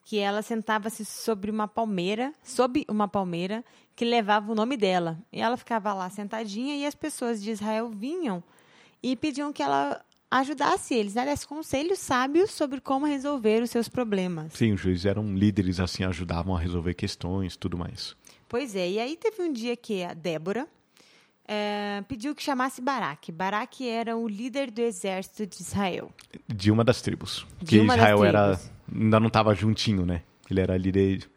que 0.04 0.18
ela 0.20 0.42
sentava-se 0.42 1.04
sobre 1.04 1.52
uma 1.52 1.68
palmeira, 1.68 2.34
sob 2.42 2.86
uma 2.90 3.10
palmeira 3.10 3.64
que 3.94 4.06
levava 4.06 4.52
o 4.52 4.56
nome 4.56 4.78
dela. 4.78 5.20
E 5.34 5.42
ela 5.42 5.58
ficava 5.58 5.94
lá 5.94 6.10
sentadinha 6.10 6.78
e 6.78 6.86
as 6.86 6.96
pessoas 6.96 7.44
de 7.44 7.52
Israel 7.52 7.90
vinham 7.90 8.42
e 9.04 9.16
pediam 9.18 9.52
que 9.52 9.62
ela 9.62 10.02
ajudasse 10.32 10.94
eles, 10.94 11.16
né? 11.16 11.26
desse 11.26 11.48
conselhos 11.48 12.00
sábios 12.00 12.52
sobre 12.52 12.80
como 12.80 13.06
resolver 13.06 13.62
os 13.62 13.70
seus 13.70 13.90
problemas. 13.90 14.54
Sim, 14.54 14.74
os 14.74 14.82
juízes 14.82 15.06
eram 15.06 15.36
líderes, 15.36 15.80
assim, 15.80 16.04
ajudavam 16.04 16.56
a 16.56 16.60
resolver 16.60 16.94
questões 16.94 17.58
tudo 17.58 17.78
mais. 17.78 18.16
Pois 18.48 18.76
é, 18.76 18.90
e 18.90 19.00
aí 19.00 19.18
teve 19.18 19.42
um 19.42 19.52
dia 19.52 19.76
que 19.76 20.04
a 20.04 20.14
Débora 20.14 20.68
eh, 21.48 22.04
pediu 22.08 22.36
que 22.36 22.44
chamasse 22.44 22.82
Baraque. 22.82 23.32
Baraque 23.32 23.88
era 23.88 24.18
o 24.18 24.28
líder 24.28 24.70
do 24.70 24.82
exército 24.82 25.46
de 25.46 25.62
Israel. 25.62 26.12
De 26.48 26.70
uma 26.70 26.84
das 26.84 27.02
tribos. 27.02 27.48
De 27.62 27.78
das 27.78 27.96
Israel 27.96 28.26
era, 28.26 28.60
ainda 28.94 29.20
não 29.20 29.28
estava 29.28 29.56
juntinho, 29.56 30.06
né? 30.06 30.24
Ele 30.50 30.60
era 30.60 30.78
líder, 30.78 31.30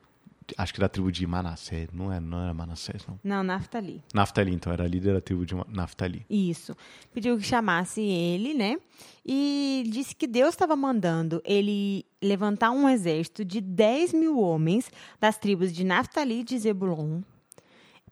acho 0.57 0.75
que 0.75 0.81
da 0.81 0.89
tribo 0.89 1.13
de 1.13 1.25
Manassés. 1.27 1.89
Não 1.93 2.11
era, 2.11 2.21
não 2.21 2.43
era 2.43 2.53
Manassés, 2.53 3.07
não. 3.07 3.21
Não, 3.23 3.43
Naftali. 3.45 4.03
Naftali, 4.13 4.53
então, 4.53 4.73
era 4.73 4.87
líder 4.87 5.15
da 5.15 5.21
tribo 5.21 5.47
de 5.47 5.55
Naftali. 5.69 6.27
Isso. 6.29 6.77
Pediu 7.15 7.37
que 7.37 7.45
chamasse 7.45 8.01
ele, 8.01 8.53
né? 8.53 8.79
E 9.25 9.85
disse 9.87 10.15
que 10.15 10.27
Deus 10.27 10.51
estava 10.51 10.75
mandando 10.75 11.41
ele 11.45 12.05
levantar 12.21 12.73
um 12.73 12.89
exército 12.89 13.45
de 13.45 13.61
10 13.61 14.13
mil 14.15 14.41
homens 14.41 14.91
das 15.21 15.39
tribos 15.39 15.73
de 15.73 15.85
Naftali 15.85 16.41
e 16.41 16.45
de 16.45 16.59
Zebulon 16.59 17.21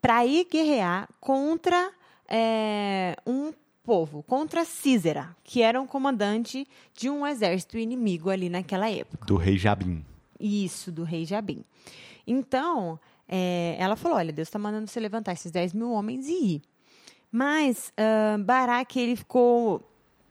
para 0.01 0.25
ir 0.27 0.47
guerrear 0.51 1.09
contra 1.21 1.91
é, 2.29 3.17
um 3.27 3.53
povo, 3.85 4.23
contra 4.23 4.65
Císera, 4.65 5.35
que 5.43 5.63
era 5.63 5.81
um 5.81 5.87
comandante 5.87 6.67
de 6.95 7.09
um 7.09 7.27
exército 7.27 7.79
inimigo 7.79 8.29
ali 8.31 8.49
naquela 8.49 8.91
época. 8.91 9.25
Do 9.27 9.37
rei 9.37 9.57
Jabim. 9.57 10.05
Isso, 10.39 10.93
do 10.93 11.05
rei 11.05 11.25
Jabim. 11.25 11.65
Então, 12.27 12.99
é, 13.27 13.77
ela 13.79 13.97
falou: 13.97 14.19
olha, 14.19 14.33
Deus 14.33 14.49
está 14.49 14.59
mandando 14.59 14.87
você 14.87 15.01
levantar 15.01 15.33
esses 15.33 15.51
10 15.51 15.73
mil 15.73 15.91
homens 15.91 16.29
e 16.29 16.55
ir. 16.57 16.63
Mas 17.31 17.93
uh, 17.99 18.43
Baraque, 18.43 18.99
ele 19.01 19.17
ficou 19.17 19.83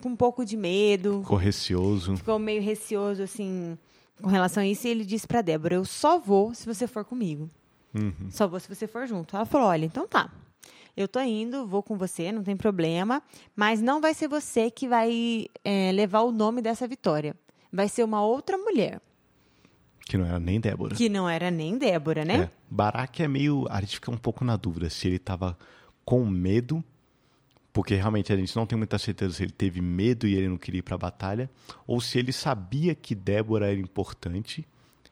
com 0.01 0.09
um 0.09 0.15
pouco 0.15 0.45
de 0.45 0.55
medo, 0.57 1.21
Ficou 1.21 1.37
receoso. 1.37 2.15
ficou 2.17 2.39
meio 2.39 2.61
receoso, 2.61 3.21
assim, 3.23 3.77
com 4.21 4.27
relação 4.29 4.61
a 4.63 4.67
isso. 4.67 4.87
E 4.87 4.91
ele 4.91 5.03
disse 5.05 5.27
para 5.27 5.41
Débora: 5.41 5.75
eu 5.75 5.85
só 5.85 6.17
vou 6.19 6.53
se 6.53 6.65
você 6.65 6.87
for 6.87 7.03
comigo. 7.03 7.49
Uhum. 7.97 8.29
Só 8.29 8.47
vou 8.47 8.59
se 8.59 8.67
você 8.67 8.87
for 8.87 9.07
junto. 9.07 9.35
Ela 9.35 9.45
falou: 9.45 9.67
olha, 9.67 9.85
então 9.85 10.07
tá. 10.07 10.29
Eu 10.95 11.07
tô 11.07 11.19
indo, 11.21 11.67
vou 11.67 11.83
com 11.83 11.95
você, 11.95 12.31
não 12.31 12.43
tem 12.43 12.57
problema. 12.57 13.21
Mas 13.55 13.81
não 13.81 14.01
vai 14.01 14.13
ser 14.13 14.27
você 14.27 14.71
que 14.71 14.87
vai 14.87 15.45
é, 15.63 15.91
levar 15.91 16.21
o 16.21 16.31
nome 16.31 16.61
dessa 16.61 16.87
vitória. 16.87 17.35
Vai 17.71 17.87
ser 17.87 18.03
uma 18.03 18.23
outra 18.23 18.57
mulher, 18.57 18.99
Que 20.07 20.17
não 20.17 20.25
era 20.25 20.39
nem 20.39 20.59
Débora. 20.59 20.95
que 20.95 21.09
não 21.09 21.29
era 21.29 21.51
nem 21.51 21.77
Débora, 21.77 22.23
né? 22.25 22.35
É. 22.43 22.49
Baraque 22.69 23.21
é 23.21 23.27
meio. 23.27 23.67
A 23.69 23.79
gente 23.81 23.95
fica 23.95 24.09
um 24.09 24.17
pouco 24.17 24.43
na 24.43 24.55
dúvida 24.55 24.89
se 24.89 25.07
ele 25.07 25.19
tava 25.19 25.55
com 26.03 26.25
medo, 26.25 26.83
porque 27.71 27.93
realmente 27.93 28.33
a 28.33 28.37
gente 28.37 28.55
não 28.55 28.65
tem 28.65 28.77
muita 28.77 28.97
certeza 28.97 29.33
se 29.35 29.43
ele 29.43 29.51
teve 29.51 29.81
medo 29.81 30.25
e 30.25 30.33
ele 30.33 30.47
não 30.47 30.57
queria 30.57 30.79
ir 30.79 30.81
pra 30.83 30.97
batalha, 30.97 31.47
ou 31.85 32.01
se 32.01 32.17
ele 32.17 32.31
sabia 32.31 32.95
que 32.95 33.13
Débora 33.13 33.69
era 33.69 33.79
importante 33.79 34.65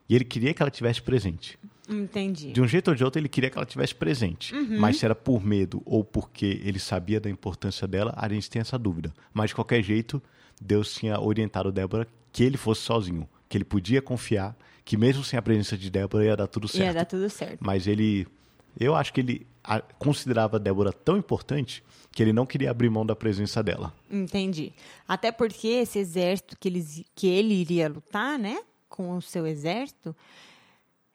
e 0.10 0.16
ele 0.16 0.26
queria 0.26 0.54
que 0.54 0.64
ela 0.64 0.72
tivesse 0.72 1.02
presente. 1.02 1.60
Entendi. 1.90 2.52
De 2.52 2.62
um 2.62 2.68
jeito 2.68 2.90
ou 2.90 2.96
de 2.96 3.04
outro, 3.04 3.20
ele 3.20 3.30
queria 3.30 3.50
que 3.50 3.58
ela 3.58 3.66
tivesse 3.66 3.94
presente. 3.94 4.54
Mas 4.56 4.98
se 4.98 5.06
era 5.06 5.16
por 5.16 5.44
medo 5.44 5.82
ou 5.86 6.04
porque 6.04 6.62
ele 6.64 6.80
sabia 6.80 7.20
da 7.20 7.30
importância 7.30 7.88
dela, 7.88 8.14
a 8.18 8.28
gente 8.28 8.50
tem 8.50 8.60
essa 8.60 8.78
dúvida. 8.78 9.14
Mas 9.34 9.50
de 9.50 9.56
qualquer 9.56 9.84
jeito, 9.84 10.22
Deus 10.62 10.94
tinha 10.94 11.20
orientado 11.20 11.72
Débora 11.72 12.08
que 12.32 12.44
ele 12.44 12.58
fosse 12.58 12.82
sozinho, 12.82 13.28
que 13.48 13.58
ele 13.58 13.64
podia 13.64 14.02
confiar, 14.02 14.58
que 14.84 14.98
mesmo 14.98 15.24
sem 15.24 15.38
a 15.38 15.42
presença 15.42 15.78
de 15.78 15.90
Débora 15.90 16.26
ia 16.26 16.36
dar 16.36 16.48
tudo 16.48 16.68
certo. 16.68 16.86
Ia 16.86 16.94
dar 16.94 17.06
tudo 17.06 17.30
certo. 17.30 17.60
Mas 17.62 17.88
ele, 17.88 18.28
eu 18.80 18.96
acho 18.96 19.14
que 19.14 19.22
ele 19.22 19.48
considerava 19.98 20.58
a 20.58 20.60
Débora 20.60 20.92
tão 20.92 21.18
importante 21.18 21.84
que 22.12 22.22
ele 22.22 22.32
não 22.32 22.46
queria 22.46 22.72
abrir 22.72 22.90
mão 22.90 23.06
da 23.06 23.16
presença 23.16 23.62
dela. 23.62 23.94
Entendi. 24.10 24.72
Até 25.08 25.32
porque 25.32 25.68
esse 25.68 26.00
exército 26.00 26.56
que, 26.60 26.68
eles, 26.68 27.04
que 27.14 27.28
ele 27.28 27.54
iria 27.54 27.90
lutar, 27.90 28.40
né? 28.40 28.62
Com 28.88 29.18
o 29.18 29.22
seu 29.22 29.46
exército, 29.46 30.16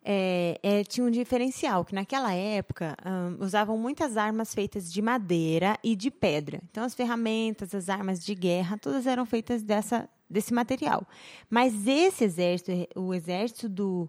é, 0.02 0.58
é, 0.62 0.84
tinha 0.84 1.06
um 1.06 1.10
diferencial, 1.10 1.84
que 1.84 1.94
naquela 1.94 2.32
época 2.32 2.96
um, 3.04 3.44
usavam 3.44 3.76
muitas 3.76 4.16
armas 4.16 4.54
feitas 4.54 4.90
de 4.92 5.02
madeira 5.02 5.78
e 5.84 5.94
de 5.94 6.10
pedra. 6.10 6.60
Então, 6.70 6.84
as 6.84 6.94
ferramentas, 6.94 7.74
as 7.74 7.88
armas 7.88 8.24
de 8.24 8.34
guerra, 8.34 8.78
todas 8.78 9.06
eram 9.06 9.26
feitas 9.26 9.62
dessa, 9.62 10.08
desse 10.28 10.54
material. 10.54 11.06
Mas 11.48 11.86
esse 11.86 12.24
exército, 12.24 12.72
o 12.96 13.12
exército 13.12 13.68
do 13.68 14.08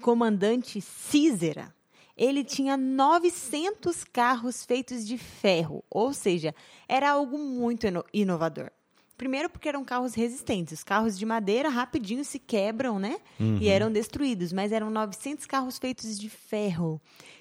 comandante 0.00 0.80
Císera, 0.80 1.72
ele 2.16 2.42
tinha 2.42 2.76
900 2.76 4.02
carros 4.02 4.64
feitos 4.64 5.06
de 5.06 5.16
ferro, 5.16 5.84
ou 5.88 6.12
seja, 6.12 6.52
era 6.88 7.12
algo 7.12 7.38
muito 7.38 7.86
inovador. 8.12 8.72
Primeiro 9.18 9.50
porque 9.50 9.68
eram 9.68 9.84
carros 9.84 10.14
resistentes. 10.14 10.78
Os 10.78 10.84
carros 10.84 11.18
de 11.18 11.26
madeira 11.26 11.68
rapidinho 11.68 12.24
se 12.24 12.38
quebram, 12.38 13.00
né? 13.00 13.18
Uhum. 13.38 13.58
E 13.60 13.68
eram 13.68 13.90
destruídos, 13.90 14.52
mas 14.52 14.70
eram 14.70 14.90
900 14.90 15.44
carros 15.44 15.76
feitos 15.76 16.16
de 16.16 16.30
ferro. 16.30 17.00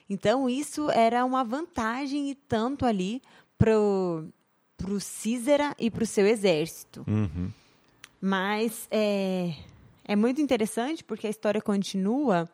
Então 0.10 0.50
isso 0.50 0.90
era 0.90 1.24
uma 1.24 1.44
vantagem 1.44 2.32
e 2.32 2.36
tanto 2.36 2.86
ali 2.86 3.22
pro 3.58 4.28
pro 4.76 5.00
Císera 5.00 5.76
e 5.80 5.90
pro 5.90 6.06
seu 6.06 6.26
exército. 6.26 7.04
Uhum. 7.08 7.52
Mas 8.22 8.88
é, 8.92 9.54
é 10.04 10.16
muito 10.16 10.40
interessante 10.42 11.04
porque 11.04 11.26
a 11.26 11.30
história 11.30 11.62
continua 11.62 12.48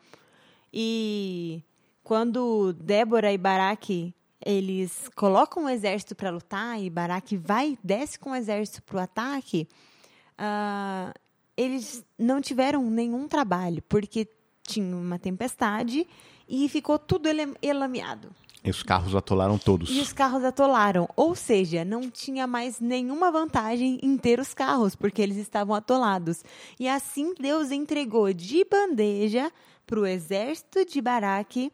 e 0.74 1.62
quando 2.02 2.74
Débora 2.74 3.32
e 3.32 3.38
Baraque 3.38 4.14
eles 4.46 5.10
colocam 5.16 5.66
o 5.66 5.70
exército 5.70 6.16
para 6.16 6.30
lutar 6.30 6.82
e 6.82 6.90
Baraque 6.90 7.38
vai 7.38 7.78
desce 7.84 8.20
com 8.20 8.32
o 8.32 8.36
exército 8.36 8.82
para 8.84 8.98
o 8.98 9.00
ataque, 9.00 9.68
uh, 10.34 11.14
eles 11.56 12.04
não 12.18 12.42
tiveram 12.42 12.84
nenhum 12.90 13.28
trabalho 13.28 13.82
porque 13.88 14.28
tinha 14.64 14.96
uma 14.96 15.20
tempestade 15.20 16.08
e 16.48 16.68
ficou 16.70 16.98
tudo 16.98 17.28
elameado. 17.62 18.30
E 18.64 18.70
os 18.70 18.82
carros 18.82 19.14
atolaram 19.14 19.58
todos. 19.58 19.90
E 19.90 20.00
os 20.00 20.14
carros 20.14 20.44
atolaram. 20.46 21.10
Ou 21.18 21.36
seja, 21.36 21.84
não 21.84 22.10
tinha 22.10 22.48
mais 22.48 22.80
nenhuma 22.80 23.30
vantagem 23.30 24.00
em 24.02 24.18
ter 24.18 24.40
os 24.40 24.54
carros, 24.54 24.96
porque 24.96 25.22
eles 25.22 25.36
estavam 25.36 25.76
atolados. 25.76 26.46
E 26.80 26.88
assim 26.88 27.34
Deus 27.38 27.72
entregou 27.72 28.32
de 28.32 28.64
bandeja 28.64 29.52
para 29.86 30.00
o 30.00 30.06
exército 30.06 30.86
de 30.86 31.02
Baraque 31.02 31.74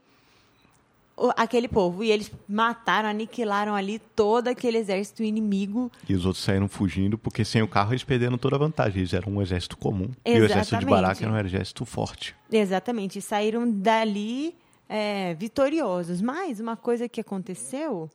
aquele 1.35 1.67
povo. 1.67 2.03
E 2.03 2.11
eles 2.11 2.31
mataram, 2.47 3.09
aniquilaram 3.09 3.75
ali 3.75 3.99
todo 3.99 4.47
aquele 4.47 4.77
exército 4.77 5.23
inimigo. 5.23 5.91
E 6.07 6.15
os 6.15 6.25
outros 6.25 6.43
saíram 6.43 6.67
fugindo, 6.67 7.17
porque 7.17 7.43
sem 7.43 7.61
o 7.61 7.67
carro 7.67 7.91
eles 7.91 8.03
perderam 8.03 8.37
toda 8.37 8.55
a 8.55 8.59
vantagem. 8.59 8.99
Eles 8.99 9.13
eram 9.13 9.33
um 9.33 9.41
exército 9.41 9.77
comum. 9.77 10.09
Exatamente. 10.23 10.37
E 10.37 10.41
o 10.41 10.45
exército 10.45 10.77
de 10.77 10.85
Barack 10.85 11.23
era 11.23 11.31
um 11.31 11.37
exército 11.39 11.85
forte. 11.85 12.35
Exatamente. 12.51 13.19
E 13.19 13.21
saíram 13.21 13.69
dali 13.69 14.55
é, 14.87 15.33
vitoriosos. 15.35 16.21
Mas 16.21 16.59
uma 16.59 16.75
coisa 16.75 17.07
que 17.07 17.21
aconteceu 17.21 18.09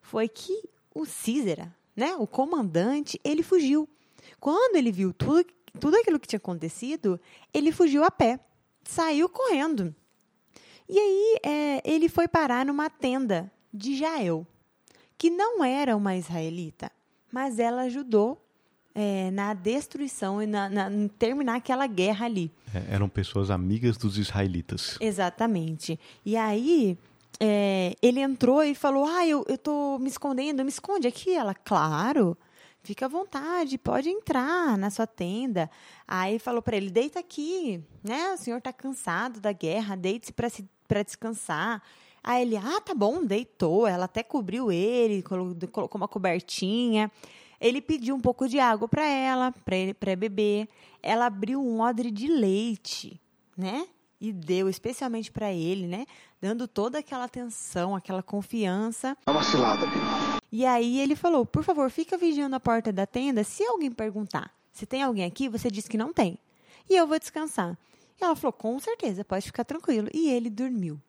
foi 0.00 0.28
que 0.28 0.62
o 0.94 1.04
Císera, 1.04 1.74
né, 1.94 2.14
o 2.18 2.26
comandante, 2.26 3.20
ele 3.24 3.42
fugiu. 3.42 3.88
Quando 4.38 4.76
ele 4.76 4.90
viu 4.90 5.12
tudo, 5.12 5.44
tudo 5.78 5.96
aquilo 5.96 6.18
que 6.18 6.28
tinha 6.28 6.38
acontecido, 6.38 7.20
ele 7.52 7.72
fugiu 7.72 8.04
a 8.04 8.10
pé. 8.10 8.40
Saiu 8.84 9.28
correndo. 9.28 9.94
E 10.90 10.98
aí 10.98 11.36
é, 11.44 11.82
ele 11.84 12.08
foi 12.08 12.26
parar 12.26 12.66
numa 12.66 12.90
tenda 12.90 13.48
de 13.72 13.96
Jael, 13.96 14.44
que 15.16 15.30
não 15.30 15.62
era 15.62 15.96
uma 15.96 16.16
israelita, 16.16 16.90
mas 17.30 17.60
ela 17.60 17.82
ajudou 17.82 18.44
é, 18.92 19.30
na 19.30 19.54
destruição 19.54 20.42
e 20.42 20.46
na, 20.48 20.68
na, 20.68 20.90
em 20.90 21.06
terminar 21.06 21.54
aquela 21.54 21.86
guerra 21.86 22.26
ali. 22.26 22.50
É, 22.74 22.92
eram 22.94 23.08
pessoas 23.08 23.52
amigas 23.52 23.96
dos 23.96 24.18
israelitas. 24.18 24.98
Exatamente. 25.00 25.96
E 26.26 26.36
aí 26.36 26.98
é, 27.38 27.94
ele 28.02 28.18
entrou 28.18 28.64
e 28.64 28.74
falou: 28.74 29.06
Ah, 29.06 29.24
eu, 29.24 29.44
eu 29.48 29.56
tô 29.56 29.96
me 30.00 30.08
escondendo, 30.08 30.64
me 30.64 30.70
esconde 30.70 31.06
aqui. 31.06 31.30
Ela, 31.32 31.54
claro. 31.54 32.36
Fica 32.82 33.04
à 33.04 33.08
vontade, 33.08 33.76
pode 33.76 34.08
entrar 34.08 34.76
na 34.78 34.88
sua 34.88 35.06
tenda. 35.06 35.70
Aí 36.08 36.40
falou 36.40 36.62
para 36.62 36.76
ele: 36.76 36.90
deita 36.90 37.20
aqui, 37.20 37.80
né? 38.02 38.32
O 38.32 38.38
senhor 38.38 38.58
está 38.58 38.72
cansado 38.72 39.38
da 39.38 39.52
guerra, 39.52 39.94
deite-se 39.94 40.32
para 40.32 40.48
se 40.48 40.68
para 40.90 41.04
descansar. 41.04 41.80
Aí 42.22 42.42
ele, 42.42 42.56
ah, 42.56 42.80
tá 42.80 42.92
bom, 42.92 43.24
deitou. 43.24 43.86
Ela 43.86 44.06
até 44.06 44.24
cobriu 44.24 44.72
ele, 44.72 45.22
colocou 45.22 45.96
uma 45.96 46.08
cobertinha. 46.08 47.08
Ele 47.60 47.80
pediu 47.80 48.16
um 48.16 48.20
pouco 48.20 48.48
de 48.48 48.58
água 48.58 48.88
para 48.88 49.06
ela, 49.06 49.54
para 50.00 50.16
beber. 50.16 50.68
Ela 51.00 51.26
abriu 51.26 51.62
um 51.62 51.80
odre 51.80 52.10
de 52.10 52.26
leite, 52.26 53.20
né? 53.56 53.86
E 54.20 54.32
deu 54.32 54.68
especialmente 54.68 55.30
para 55.30 55.52
ele, 55.52 55.86
né? 55.86 56.06
Dando 56.42 56.66
toda 56.66 56.98
aquela 56.98 57.24
atenção, 57.24 57.94
aquela 57.94 58.22
confiança. 58.22 59.16
É 59.24 59.30
uma 59.30 59.44
cilada, 59.44 59.86
E 60.50 60.66
aí 60.66 60.98
ele 60.98 61.14
falou: 61.14 61.46
"Por 61.46 61.62
favor, 61.62 61.88
fica 61.88 62.18
vigiando 62.18 62.56
a 62.56 62.60
porta 62.60 62.92
da 62.92 63.06
tenda. 63.06 63.44
Se 63.44 63.64
alguém 63.64 63.92
perguntar 63.92 64.52
se 64.72 64.86
tem 64.86 65.02
alguém 65.02 65.24
aqui, 65.24 65.48
você 65.48 65.70
diz 65.70 65.86
que 65.86 65.96
não 65.96 66.12
tem. 66.12 66.38
E 66.88 66.96
eu 66.96 67.06
vou 67.06 67.18
descansar." 67.18 67.78
E 68.20 68.24
ela 68.24 68.36
falou: 68.36 68.52
com 68.52 68.78
certeza, 68.78 69.24
pode 69.24 69.46
ficar 69.46 69.64
tranquilo. 69.64 70.08
E 70.12 70.30
ele 70.30 70.50
dormiu. 70.50 71.00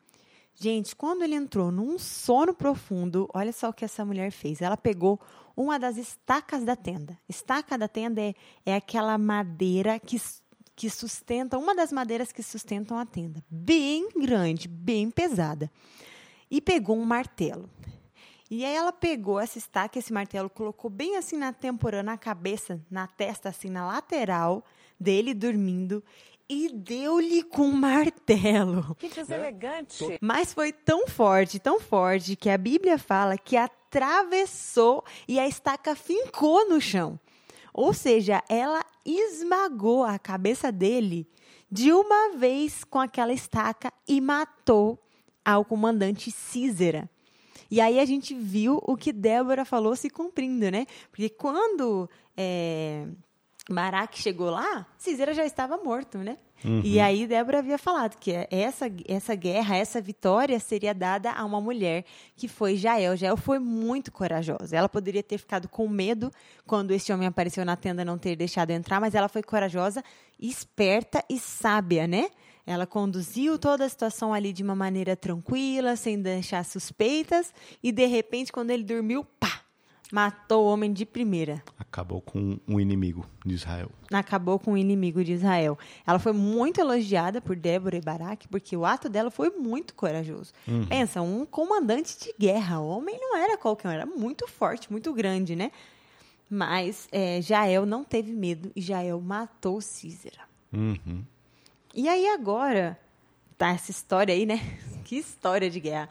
Gente, 0.55 0.95
quando 0.95 1.23
ele 1.23 1.35
entrou 1.35 1.71
num 1.71 1.97
sono 1.97 2.53
profundo, 2.53 3.27
olha 3.33 3.51
só 3.51 3.69
o 3.69 3.73
que 3.73 3.85
essa 3.85 4.05
mulher 4.05 4.31
fez. 4.31 4.61
Ela 4.61 4.77
pegou 4.77 5.19
uma 5.55 5.79
das 5.79 5.97
estacas 5.97 6.63
da 6.63 6.75
tenda. 6.75 7.17
Estaca 7.27 7.77
da 7.77 7.87
tenda 7.87 8.21
é, 8.21 8.35
é 8.65 8.75
aquela 8.75 9.17
madeira 9.17 9.99
que, 9.99 10.21
que 10.75 10.89
sustenta, 10.89 11.57
uma 11.57 11.75
das 11.75 11.91
madeiras 11.91 12.31
que 12.31 12.43
sustentam 12.43 12.97
a 12.97 13.05
tenda. 13.05 13.43
Bem 13.49 14.09
grande, 14.15 14.67
bem 14.67 15.09
pesada. 15.09 15.71
E 16.49 16.61
pegou 16.61 16.97
um 16.97 17.05
martelo. 17.05 17.69
E 18.49 18.65
aí 18.65 18.75
ela 18.75 18.91
pegou 18.91 19.39
essa 19.39 19.57
estaca, 19.57 19.97
esse 19.97 20.11
martelo, 20.11 20.49
colocou 20.49 20.91
bem 20.91 21.15
assim 21.15 21.37
na 21.37 21.53
tempora, 21.53 22.03
na 22.03 22.17
cabeça, 22.17 22.81
na 22.91 23.07
testa, 23.07 23.47
assim, 23.47 23.69
na 23.69 23.87
lateral 23.87 24.63
dele, 24.99 25.33
dormindo 25.33 26.03
e 26.51 26.67
deu-lhe 26.67 27.43
com 27.43 27.61
um 27.61 27.71
martelo. 27.71 28.93
Que 28.99 29.07
deselegante. 29.07 30.17
Mas 30.19 30.53
foi 30.53 30.73
tão 30.73 31.07
forte, 31.07 31.59
tão 31.59 31.79
forte, 31.79 32.35
que 32.35 32.49
a 32.49 32.57
Bíblia 32.57 32.97
fala 32.97 33.37
que 33.37 33.55
atravessou 33.55 35.01
e 35.29 35.39
a 35.39 35.47
estaca 35.47 35.95
fincou 35.95 36.69
no 36.69 36.81
chão. 36.81 37.17
Ou 37.73 37.93
seja, 37.93 38.43
ela 38.49 38.83
esmagou 39.05 40.03
a 40.03 40.19
cabeça 40.19 40.73
dele 40.73 41.25
de 41.71 41.93
uma 41.93 42.35
vez 42.35 42.83
com 42.83 42.99
aquela 42.99 43.31
estaca 43.31 43.93
e 44.05 44.19
matou 44.19 44.99
ao 45.45 45.63
comandante 45.63 46.29
Císera. 46.31 47.09
E 47.69 47.79
aí 47.79 47.97
a 47.97 48.03
gente 48.03 48.35
viu 48.35 48.81
o 48.83 48.97
que 48.97 49.13
Débora 49.13 49.63
falou 49.63 49.95
se 49.95 50.09
cumprindo, 50.09 50.69
né? 50.69 50.85
Porque 51.09 51.29
quando 51.29 52.09
é, 52.35 53.07
Barak 53.69 54.17
chegou 54.19 54.49
lá, 54.49 54.85
Cisera 54.97 55.33
já 55.33 55.45
estava 55.45 55.77
morto, 55.77 56.17
né? 56.17 56.37
Uhum. 56.63 56.81
E 56.83 56.99
aí 56.99 57.25
Débora 57.25 57.59
havia 57.59 57.77
falado 57.77 58.17
que 58.17 58.31
essa, 58.51 58.85
essa 59.07 59.33
guerra, 59.33 59.75
essa 59.75 59.99
vitória 59.99 60.59
seria 60.59 60.93
dada 60.93 61.31
a 61.31 61.43
uma 61.43 61.59
mulher 61.59 62.05
que 62.35 62.47
foi 62.47 62.75
Jael. 62.75 63.15
Jael 63.17 63.35
foi 63.35 63.57
muito 63.57 64.11
corajosa. 64.11 64.75
Ela 64.75 64.87
poderia 64.87 65.23
ter 65.23 65.39
ficado 65.39 65.67
com 65.67 65.87
medo 65.87 66.31
quando 66.65 66.91
esse 66.91 67.11
homem 67.11 67.27
apareceu 67.27 67.65
na 67.65 67.75
tenda 67.75 68.05
não 68.05 68.17
ter 68.17 68.35
deixado 68.35 68.71
entrar, 68.71 68.99
mas 68.99 69.15
ela 69.15 69.27
foi 69.27 69.41
corajosa, 69.41 70.03
esperta 70.39 71.23
e 71.29 71.39
sábia, 71.39 72.07
né? 72.07 72.29
Ela 72.65 72.85
conduziu 72.85 73.57
toda 73.57 73.85
a 73.85 73.89
situação 73.89 74.33
ali 74.33 74.53
de 74.53 74.61
uma 74.61 74.75
maneira 74.75 75.15
tranquila, 75.15 75.95
sem 75.95 76.21
deixar 76.21 76.63
suspeitas, 76.63 77.51
e 77.81 77.91
de 77.91 78.05
repente, 78.05 78.51
quando 78.51 78.69
ele 78.69 78.83
dormiu, 78.83 79.25
pá, 79.39 79.60
Matou 80.11 80.65
o 80.65 80.71
homem 80.71 80.91
de 80.91 81.05
primeira. 81.05 81.63
Acabou 81.79 82.21
com 82.21 82.59
um 82.67 82.79
inimigo 82.79 83.25
de 83.45 83.53
Israel. 83.53 83.89
Acabou 84.11 84.59
com 84.59 84.71
o 84.71 84.73
um 84.73 84.77
inimigo 84.77 85.23
de 85.23 85.31
Israel. 85.33 85.77
Ela 86.05 86.19
foi 86.19 86.33
muito 86.33 86.81
elogiada 86.81 87.39
por 87.39 87.55
Débora 87.55 87.95
e 87.95 88.01
Baraque, 88.01 88.47
porque 88.47 88.75
o 88.75 88.85
ato 88.85 89.07
dela 89.07 89.31
foi 89.31 89.49
muito 89.49 89.93
corajoso. 89.93 90.51
Uhum. 90.67 90.85
Pensa, 90.85 91.21
um 91.21 91.45
comandante 91.45 92.17
de 92.19 92.33
guerra. 92.37 92.81
O 92.81 92.87
homem 92.87 93.17
não 93.19 93.37
era 93.37 93.57
qualquer 93.57 93.87
um, 93.87 93.91
era 93.91 94.05
muito 94.05 94.47
forte, 94.47 94.91
muito 94.91 95.13
grande, 95.13 95.55
né? 95.55 95.71
Mas 96.49 97.07
é, 97.11 97.41
Jael 97.41 97.85
não 97.85 98.03
teve 98.03 98.33
medo 98.33 98.71
e 98.75 98.81
Jael 98.81 99.21
matou 99.21 99.79
Císera. 99.79 100.41
Uhum. 100.73 101.23
E 101.95 102.09
aí 102.09 102.27
agora, 102.27 102.99
tá 103.57 103.69
essa 103.69 103.91
história 103.91 104.33
aí, 104.33 104.45
né? 104.45 104.59
que 105.05 105.15
história 105.15 105.69
de 105.69 105.79
guerra. 105.79 106.09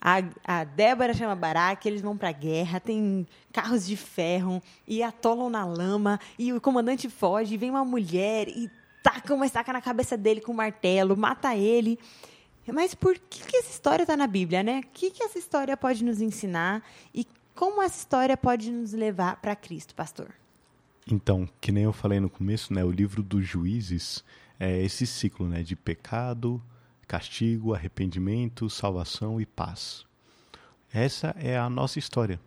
A, 0.00 0.22
a 0.44 0.64
Débora 0.64 1.12
chama 1.12 1.34
Barack, 1.34 1.86
eles 1.86 2.00
vão 2.00 2.16
para 2.16 2.28
a 2.28 2.32
guerra, 2.32 2.78
tem 2.78 3.26
carros 3.52 3.86
de 3.86 3.96
ferro 3.96 4.62
e 4.86 5.02
atolam 5.02 5.50
na 5.50 5.64
lama, 5.64 6.20
e 6.38 6.52
o 6.52 6.60
comandante 6.60 7.08
foge, 7.08 7.56
vem 7.56 7.70
uma 7.70 7.84
mulher 7.84 8.48
e 8.48 8.70
taca 9.02 9.34
uma 9.34 9.46
estaca 9.46 9.72
na 9.72 9.80
cabeça 9.80 10.16
dele 10.16 10.40
com 10.40 10.52
um 10.52 10.56
martelo, 10.56 11.16
mata 11.16 11.56
ele. 11.56 11.98
Mas 12.72 12.94
por 12.94 13.18
que, 13.18 13.44
que 13.44 13.56
essa 13.56 13.70
história 13.70 14.02
está 14.02 14.16
na 14.16 14.26
Bíblia, 14.26 14.62
né? 14.62 14.80
O 14.80 14.88
que, 14.92 15.10
que 15.10 15.22
essa 15.22 15.38
história 15.38 15.76
pode 15.76 16.04
nos 16.04 16.20
ensinar 16.20 16.82
e 17.14 17.26
como 17.54 17.82
essa 17.82 17.98
história 17.98 18.36
pode 18.36 18.70
nos 18.70 18.92
levar 18.92 19.36
para 19.40 19.56
Cristo, 19.56 19.94
pastor? 19.94 20.28
Então, 21.10 21.48
que 21.60 21.72
nem 21.72 21.84
eu 21.84 21.92
falei 21.92 22.20
no 22.20 22.28
começo, 22.28 22.72
né? 22.72 22.84
O 22.84 22.90
livro 22.90 23.22
dos 23.22 23.46
juízes 23.46 24.22
é 24.60 24.82
esse 24.82 25.06
ciclo, 25.06 25.48
né? 25.48 25.62
De 25.62 25.74
pecado, 25.74 26.62
castigo, 27.08 27.74
arrependimento, 27.74 28.68
salvação 28.68 29.40
e 29.40 29.46
paz. 29.46 30.06
Essa 30.92 31.34
é 31.38 31.58
a 31.58 31.70
nossa 31.70 31.98
história. 31.98 32.38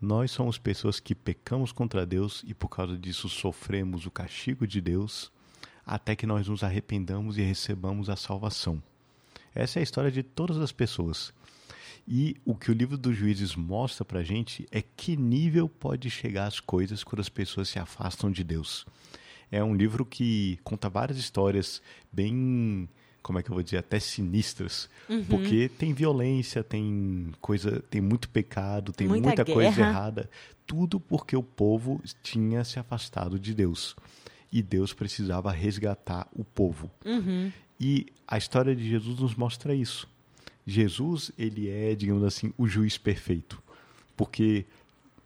Nós 0.00 0.30
somos 0.30 0.56
pessoas 0.58 1.00
que 1.00 1.14
pecamos 1.14 1.72
contra 1.72 2.06
Deus 2.06 2.44
e 2.46 2.54
por 2.54 2.68
causa 2.68 2.96
disso 2.96 3.28
sofremos 3.28 4.06
o 4.06 4.10
castigo 4.10 4.64
de 4.66 4.80
Deus 4.80 5.30
até 5.84 6.14
que 6.14 6.26
nós 6.26 6.46
nos 6.46 6.62
arrependamos 6.62 7.36
e 7.36 7.42
recebamos 7.42 8.08
a 8.08 8.14
salvação. 8.14 8.80
Essa 9.52 9.78
é 9.78 9.80
a 9.80 9.82
história 9.82 10.10
de 10.10 10.22
todas 10.22 10.58
as 10.58 10.70
pessoas. 10.70 11.34
E 12.06 12.36
o 12.44 12.54
que 12.54 12.70
o 12.70 12.74
livro 12.74 12.96
dos 12.96 13.16
juízes 13.16 13.56
mostra 13.56 14.04
pra 14.04 14.22
gente 14.22 14.68
é 14.70 14.80
que 14.80 15.16
nível 15.16 15.68
pode 15.68 16.08
chegar 16.08 16.46
as 16.46 16.60
coisas 16.60 17.02
quando 17.02 17.20
as 17.20 17.28
pessoas 17.28 17.68
se 17.68 17.78
afastam 17.78 18.30
de 18.30 18.44
Deus. 18.44 18.86
É 19.50 19.62
um 19.64 19.74
livro 19.74 20.06
que 20.06 20.60
conta 20.62 20.88
várias 20.88 21.18
histórias 21.18 21.82
bem 22.12 22.88
como 23.22 23.38
é 23.38 23.42
que 23.42 23.50
eu 23.50 23.54
vou 23.54 23.62
dizer, 23.62 23.78
até 23.78 24.00
sinistras, 24.00 24.88
uhum. 25.08 25.24
porque 25.24 25.68
tem 25.68 25.92
violência, 25.92 26.64
tem 26.64 27.32
coisa, 27.40 27.82
tem 27.90 28.00
muito 28.00 28.28
pecado, 28.28 28.92
tem 28.92 29.06
muita, 29.06 29.26
muita 29.26 29.44
coisa 29.44 29.80
errada, 29.80 30.30
tudo 30.66 30.98
porque 30.98 31.36
o 31.36 31.42
povo 31.42 32.00
tinha 32.22 32.64
se 32.64 32.78
afastado 32.78 33.38
de 33.38 33.54
Deus 33.54 33.96
e 34.52 34.62
Deus 34.62 34.92
precisava 34.92 35.50
resgatar 35.50 36.26
o 36.34 36.44
povo. 36.44 36.90
Uhum. 37.04 37.52
E 37.78 38.06
a 38.26 38.36
história 38.36 38.74
de 38.74 38.88
Jesus 38.88 39.20
nos 39.20 39.34
mostra 39.34 39.74
isso. 39.74 40.08
Jesus, 40.66 41.32
ele 41.38 41.68
é, 41.68 41.94
digamos 41.94 42.22
assim, 42.24 42.52
o 42.56 42.66
juiz 42.66 42.98
perfeito, 42.98 43.62
porque 44.16 44.66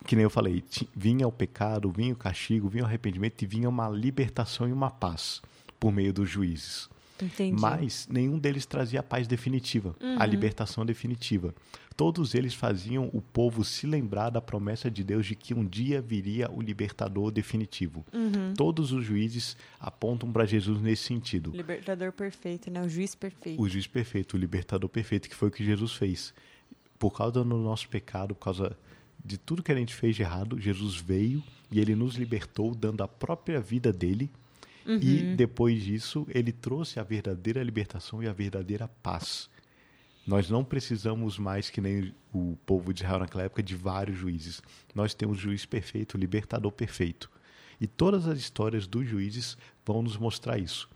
que 0.06 0.14
nem 0.14 0.22
eu 0.22 0.30
falei, 0.30 0.62
vinha 0.94 1.26
o 1.26 1.32
pecado, 1.32 1.90
vinha 1.90 2.12
o 2.12 2.16
castigo, 2.16 2.68
vinha 2.68 2.84
o 2.84 2.86
arrependimento 2.86 3.42
e 3.42 3.46
vinha 3.46 3.68
uma 3.68 3.88
libertação 3.88 4.68
e 4.68 4.72
uma 4.72 4.90
paz 4.90 5.40
por 5.80 5.90
meio 5.90 6.12
dos 6.12 6.28
juízes. 6.28 6.88
Entendi. 7.22 7.60
Mas 7.60 8.08
nenhum 8.10 8.38
deles 8.38 8.66
trazia 8.66 9.00
a 9.00 9.02
paz 9.02 9.26
definitiva, 9.26 9.94
uhum. 10.00 10.16
a 10.20 10.26
libertação 10.26 10.84
definitiva. 10.84 11.54
Todos 11.96 12.34
eles 12.34 12.54
faziam 12.54 13.08
o 13.12 13.22
povo 13.22 13.64
se 13.64 13.86
lembrar 13.86 14.30
da 14.30 14.40
promessa 14.40 14.90
de 14.90 15.04
Deus 15.04 15.24
de 15.26 15.36
que 15.36 15.54
um 15.54 15.64
dia 15.64 16.02
viria 16.02 16.50
o 16.50 16.60
libertador 16.60 17.30
definitivo. 17.30 18.04
Uhum. 18.12 18.52
Todos 18.56 18.90
os 18.90 19.04
juízes 19.04 19.56
apontam 19.78 20.32
para 20.32 20.44
Jesus 20.44 20.80
nesse 20.80 21.04
sentido. 21.04 21.52
Libertador 21.54 22.10
perfeito, 22.12 22.68
né? 22.68 22.82
O 22.82 22.88
juiz 22.88 23.14
perfeito. 23.14 23.62
O 23.62 23.68
juiz 23.68 23.86
perfeito, 23.86 24.34
o 24.34 24.36
libertador 24.36 24.90
perfeito, 24.90 25.28
que 25.28 25.36
foi 25.36 25.48
o 25.48 25.52
que 25.52 25.64
Jesus 25.64 25.92
fez. 25.92 26.34
Por 26.98 27.12
causa 27.12 27.44
do 27.44 27.44
nosso 27.44 27.88
pecado, 27.88 28.34
por 28.34 28.44
causa 28.44 28.76
de 29.24 29.38
tudo 29.38 29.62
que 29.62 29.70
a 29.70 29.76
gente 29.76 29.94
fez 29.94 30.16
de 30.16 30.22
errado, 30.22 30.58
Jesus 30.58 30.96
veio 30.96 31.42
e 31.70 31.80
ele 31.80 31.94
nos 31.94 32.16
libertou, 32.16 32.74
dando 32.74 33.02
a 33.02 33.08
própria 33.08 33.60
vida 33.60 33.92
dele 33.92 34.30
Uhum. 34.86 34.98
E 35.00 35.34
depois 35.36 35.82
disso, 35.82 36.26
ele 36.28 36.52
trouxe 36.52 37.00
a 37.00 37.02
verdadeira 37.02 37.62
libertação 37.62 38.22
e 38.22 38.28
a 38.28 38.32
verdadeira 38.32 38.88
paz. 39.02 39.48
Nós 40.26 40.48
não 40.48 40.64
precisamos 40.64 41.38
mais, 41.38 41.68
que 41.68 41.80
nem 41.80 42.14
o 42.32 42.56
povo 42.64 42.92
de 42.92 43.02
Israel 43.02 43.20
naquela 43.20 43.44
época, 43.44 43.62
de 43.62 43.76
vários 43.76 44.16
juízes. 44.16 44.62
Nós 44.94 45.12
temos 45.14 45.38
o 45.38 45.40
juiz 45.40 45.66
perfeito, 45.66 46.14
o 46.14 46.18
libertador 46.18 46.72
perfeito. 46.72 47.30
E 47.80 47.86
todas 47.86 48.26
as 48.26 48.38
histórias 48.38 48.86
dos 48.86 49.06
juízes 49.06 49.56
vão 49.84 50.02
nos 50.02 50.16
mostrar 50.16 50.58
isso. 50.58 50.88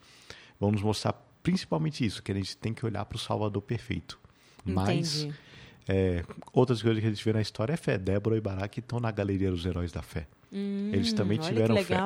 Vão 0.58 0.70
nos 0.70 0.82
mostrar 0.82 1.12
principalmente 1.42 2.04
isso, 2.04 2.22
que 2.22 2.32
a 2.32 2.34
gente 2.34 2.56
tem 2.56 2.72
que 2.72 2.84
olhar 2.84 3.04
para 3.04 3.16
o 3.16 3.18
Salvador 3.18 3.62
perfeito. 3.62 4.18
Mas 4.64 5.28
é, 5.86 6.24
outras 6.52 6.82
coisas 6.82 7.00
que 7.00 7.06
a 7.06 7.10
gente 7.10 7.24
vê 7.24 7.32
na 7.32 7.40
história 7.40 7.72
é 7.72 7.76
fé. 7.76 7.96
Débora 7.98 8.36
e 8.36 8.40
Baraque 8.40 8.80
estão 8.80 9.00
na 9.00 9.10
galeria 9.10 9.50
dos 9.50 9.64
heróis 9.64 9.92
da 9.92 10.02
fé. 10.02 10.26
Hum, 10.52 10.90
Eles 10.92 11.12
também 11.12 11.38
tiveram 11.38 11.76
fé. 11.82 11.96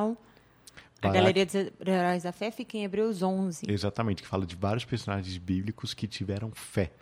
A 1.02 1.12
Galeria 1.12 1.44
dos 1.44 1.54
Heróis 1.54 2.22
da 2.22 2.32
Fé 2.32 2.50
fica 2.50 2.76
em 2.76 2.84
Hebreus 2.84 3.22
11. 3.22 3.66
Exatamente, 3.68 4.22
que 4.22 4.28
fala 4.28 4.46
de 4.46 4.54
vários 4.54 4.84
personagens 4.84 5.36
bíblicos 5.36 5.94
que 5.94 6.06
tiveram 6.06 6.50
fé. 6.52 6.92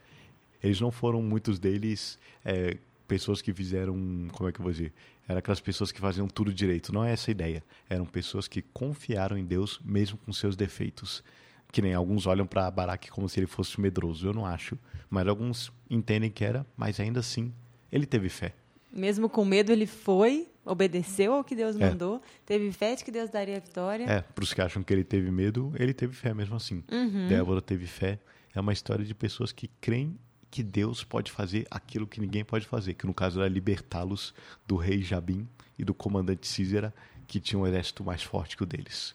Eles 0.62 0.80
não 0.80 0.90
foram, 0.90 1.22
muitos 1.22 1.58
deles, 1.58 2.18
é, 2.44 2.76
pessoas 3.06 3.42
que 3.42 3.52
fizeram, 3.52 3.94
como 4.32 4.48
é 4.48 4.52
que 4.52 4.60
eu 4.60 4.62
vou 4.62 4.72
dizer? 4.72 4.92
Eram 5.26 5.38
aquelas 5.38 5.60
pessoas 5.60 5.92
que 5.92 6.00
faziam 6.00 6.26
tudo 6.28 6.52
direito. 6.52 6.92
Não 6.92 7.04
é 7.04 7.12
essa 7.12 7.30
a 7.30 7.32
ideia. 7.32 7.62
Eram 7.88 8.04
pessoas 8.04 8.48
que 8.48 8.62
confiaram 8.62 9.36
em 9.38 9.44
Deus 9.44 9.80
mesmo 9.84 10.18
com 10.18 10.32
seus 10.32 10.56
defeitos. 10.56 11.22
Que 11.70 11.80
nem 11.80 11.94
alguns 11.94 12.26
olham 12.26 12.46
para 12.46 12.70
Baraque 12.70 13.10
como 13.10 13.28
se 13.28 13.38
ele 13.38 13.46
fosse 13.46 13.80
medroso. 13.80 14.26
Eu 14.26 14.32
não 14.32 14.44
acho. 14.44 14.78
Mas 15.08 15.26
alguns 15.28 15.72
entendem 15.88 16.30
que 16.30 16.44
era, 16.44 16.66
mas 16.76 16.98
ainda 16.98 17.20
assim, 17.20 17.52
ele 17.92 18.06
teve 18.06 18.28
fé. 18.28 18.54
Mesmo 18.92 19.28
com 19.28 19.44
medo, 19.44 19.70
ele 19.70 19.86
foi 19.86 20.50
obedeceu 20.64 21.32
ao 21.34 21.44
que 21.44 21.54
Deus 21.54 21.76
é. 21.76 21.90
mandou, 21.90 22.22
teve 22.44 22.70
fé 22.70 22.94
de 22.94 23.04
que 23.04 23.10
Deus 23.10 23.30
daria 23.30 23.56
a 23.56 23.60
vitória. 23.60 24.04
É, 24.04 24.20
para 24.20 24.44
os 24.44 24.52
que 24.52 24.60
acham 24.60 24.82
que 24.82 24.92
ele 24.92 25.04
teve 25.04 25.30
medo, 25.30 25.72
ele 25.76 25.92
teve 25.92 26.14
fé 26.14 26.32
mesmo 26.32 26.56
assim. 26.56 26.84
Uhum. 26.90 27.28
Débora 27.28 27.60
teve 27.60 27.86
fé. 27.86 28.18
É 28.54 28.60
uma 28.60 28.72
história 28.72 29.04
de 29.04 29.14
pessoas 29.14 29.52
que 29.52 29.68
creem 29.80 30.16
que 30.50 30.62
Deus 30.62 31.04
pode 31.04 31.30
fazer 31.30 31.66
aquilo 31.70 32.06
que 32.06 32.20
ninguém 32.20 32.44
pode 32.44 32.66
fazer, 32.66 32.94
que 32.94 33.06
no 33.06 33.14
caso 33.14 33.40
era 33.40 33.48
libertá-los 33.48 34.34
do 34.66 34.76
rei 34.76 35.00
Jabim 35.02 35.48
e 35.78 35.84
do 35.84 35.94
comandante 35.94 36.46
Císera, 36.46 36.92
que 37.26 37.38
tinha 37.38 37.58
um 37.58 37.66
exército 37.66 38.02
mais 38.02 38.22
forte 38.22 38.56
que 38.56 38.62
o 38.64 38.66
deles. 38.66 39.14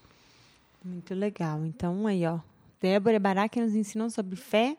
Muito 0.84 1.14
legal. 1.14 1.66
Então 1.66 2.08
aí, 2.08 2.26
ó, 2.26 2.40
Débora 2.80 3.18
e 3.18 3.20
Baraque 3.20 3.60
nos 3.60 3.76
ensinam 3.76 4.10
sobre 4.10 4.36
fé, 4.38 4.78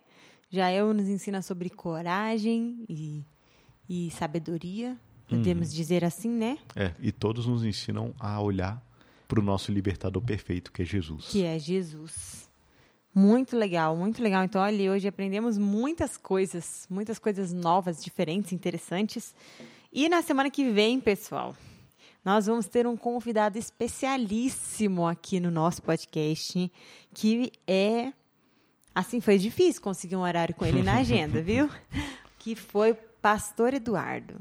Jael 0.48 0.94
nos 0.94 1.08
ensina 1.08 1.42
sobre 1.42 1.68
coragem 1.68 2.84
e, 2.88 3.22
e 3.88 4.10
sabedoria, 4.10 4.96
Podemos 5.28 5.70
uhum. 5.70 5.74
dizer 5.74 6.04
assim, 6.04 6.28
né? 6.28 6.58
É, 6.74 6.92
e 7.00 7.10
todos 7.10 7.46
nos 7.46 7.64
ensinam 7.64 8.14
a 8.18 8.40
olhar 8.40 8.80
para 9.26 9.40
o 9.40 9.42
nosso 9.42 9.72
libertador 9.72 10.22
perfeito, 10.22 10.70
que 10.70 10.82
é 10.82 10.84
Jesus. 10.84 11.26
Que 11.26 11.42
é 11.42 11.58
Jesus. 11.58 12.48
Muito 13.12 13.56
legal, 13.56 13.96
muito 13.96 14.22
legal. 14.22 14.44
Então, 14.44 14.62
olha, 14.62 14.92
hoje 14.92 15.08
aprendemos 15.08 15.58
muitas 15.58 16.16
coisas, 16.16 16.86
muitas 16.88 17.18
coisas 17.18 17.52
novas, 17.52 18.04
diferentes, 18.04 18.52
interessantes. 18.52 19.34
E 19.92 20.08
na 20.08 20.22
semana 20.22 20.48
que 20.48 20.70
vem, 20.70 21.00
pessoal, 21.00 21.56
nós 22.24 22.46
vamos 22.46 22.66
ter 22.66 22.86
um 22.86 22.96
convidado 22.96 23.58
especialíssimo 23.58 25.08
aqui 25.08 25.40
no 25.40 25.50
nosso 25.50 25.82
podcast, 25.82 26.70
que 27.12 27.50
é. 27.66 28.12
Assim, 28.94 29.20
foi 29.20 29.38
difícil 29.38 29.82
conseguir 29.82 30.16
um 30.16 30.20
horário 30.20 30.54
com 30.54 30.64
ele 30.64 30.82
na 30.82 30.98
agenda, 31.00 31.42
viu? 31.42 31.68
Que 32.38 32.54
foi 32.54 32.96
Pastor 33.26 33.74
Eduardo. 33.74 34.36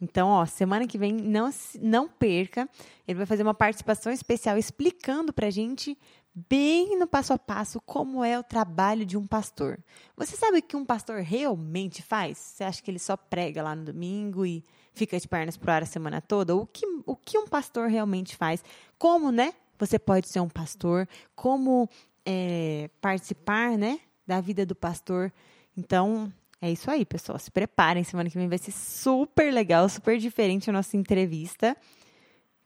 Então, 0.00 0.28
ó, 0.28 0.46
semana 0.46 0.86
que 0.86 0.96
vem, 0.96 1.12
não, 1.12 1.50
não 1.82 2.08
perca. 2.08 2.70
Ele 3.08 3.16
vai 3.16 3.26
fazer 3.26 3.42
uma 3.42 3.52
participação 3.52 4.12
especial 4.12 4.56
explicando 4.56 5.32
pra 5.32 5.50
gente 5.50 5.98
bem 6.32 6.96
no 6.96 7.08
passo 7.08 7.32
a 7.32 7.38
passo 7.38 7.80
como 7.80 8.22
é 8.22 8.38
o 8.38 8.44
trabalho 8.44 9.04
de 9.04 9.18
um 9.18 9.26
pastor. 9.26 9.80
Você 10.16 10.36
sabe 10.36 10.58
o 10.58 10.62
que 10.62 10.76
um 10.76 10.84
pastor 10.84 11.22
realmente 11.22 12.02
faz? 12.02 12.38
Você 12.38 12.62
acha 12.62 12.80
que 12.80 12.88
ele 12.88 13.00
só 13.00 13.16
prega 13.16 13.64
lá 13.64 13.74
no 13.74 13.86
domingo 13.86 14.46
e 14.46 14.62
fica 14.94 15.18
de 15.18 15.26
pernas 15.26 15.56
pro 15.56 15.72
ar 15.72 15.82
a 15.82 15.86
semana 15.86 16.20
toda? 16.20 16.54
O 16.54 16.64
que, 16.64 16.86
o 17.04 17.16
que 17.16 17.36
um 17.36 17.48
pastor 17.48 17.88
realmente 17.88 18.36
faz? 18.36 18.62
Como, 18.96 19.32
né? 19.32 19.52
Você 19.76 19.98
pode 19.98 20.28
ser 20.28 20.38
um 20.38 20.48
pastor? 20.48 21.08
Como 21.34 21.90
é, 22.24 22.88
participar, 23.00 23.76
né? 23.76 23.98
Da 24.24 24.40
vida 24.40 24.64
do 24.64 24.76
pastor? 24.76 25.32
Então, 25.76 26.32
é 26.60 26.70
isso 26.70 26.90
aí, 26.90 27.04
pessoal. 27.06 27.38
Se 27.38 27.50
preparem, 27.50 28.04
semana 28.04 28.28
que 28.28 28.36
vem 28.36 28.48
vai 28.48 28.58
ser 28.58 28.72
super 28.72 29.52
legal, 29.52 29.88
super 29.88 30.18
diferente 30.18 30.68
a 30.68 30.72
nossa 30.72 30.96
entrevista 30.96 31.76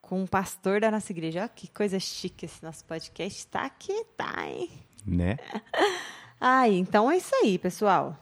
com 0.00 0.22
um 0.22 0.26
pastor 0.26 0.80
da 0.80 0.90
nossa 0.90 1.12
igreja. 1.12 1.40
Olha 1.40 1.48
que 1.48 1.68
coisa 1.68 1.98
chique 2.00 2.44
esse 2.44 2.62
nosso 2.62 2.84
podcast. 2.84 3.46
Tá 3.46 3.70
que 3.70 4.04
tá, 4.16 4.48
hein? 4.48 4.68
Né? 5.06 5.36
Ai, 6.40 6.74
então 6.76 7.10
é 7.10 7.16
isso 7.16 7.34
aí, 7.36 7.58
pessoal. 7.58 8.18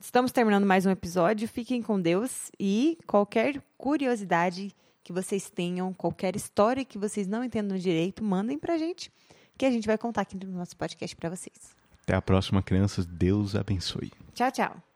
Estamos 0.00 0.32
terminando 0.32 0.64
mais 0.64 0.86
um 0.86 0.90
episódio. 0.90 1.48
Fiquem 1.48 1.82
com 1.82 2.00
Deus 2.00 2.50
e 2.58 2.98
qualquer 3.06 3.60
curiosidade 3.76 4.74
que 5.02 5.12
vocês 5.12 5.50
tenham, 5.50 5.92
qualquer 5.92 6.36
história 6.36 6.84
que 6.84 6.98
vocês 6.98 7.26
não 7.26 7.42
entendam 7.42 7.76
direito, 7.76 8.22
mandem 8.22 8.58
pra 8.58 8.78
gente, 8.78 9.12
que 9.58 9.66
a 9.66 9.70
gente 9.70 9.86
vai 9.86 9.98
contar 9.98 10.22
aqui 10.22 10.36
no 10.36 10.52
nosso 10.52 10.76
podcast 10.76 11.14
para 11.16 11.30
vocês. 11.30 11.83
Até 12.04 12.14
a 12.14 12.22
próxima, 12.22 12.62
crianças. 12.62 13.06
Deus 13.06 13.56
abençoe. 13.56 14.12
Tchau, 14.34 14.50
tchau. 14.52 14.93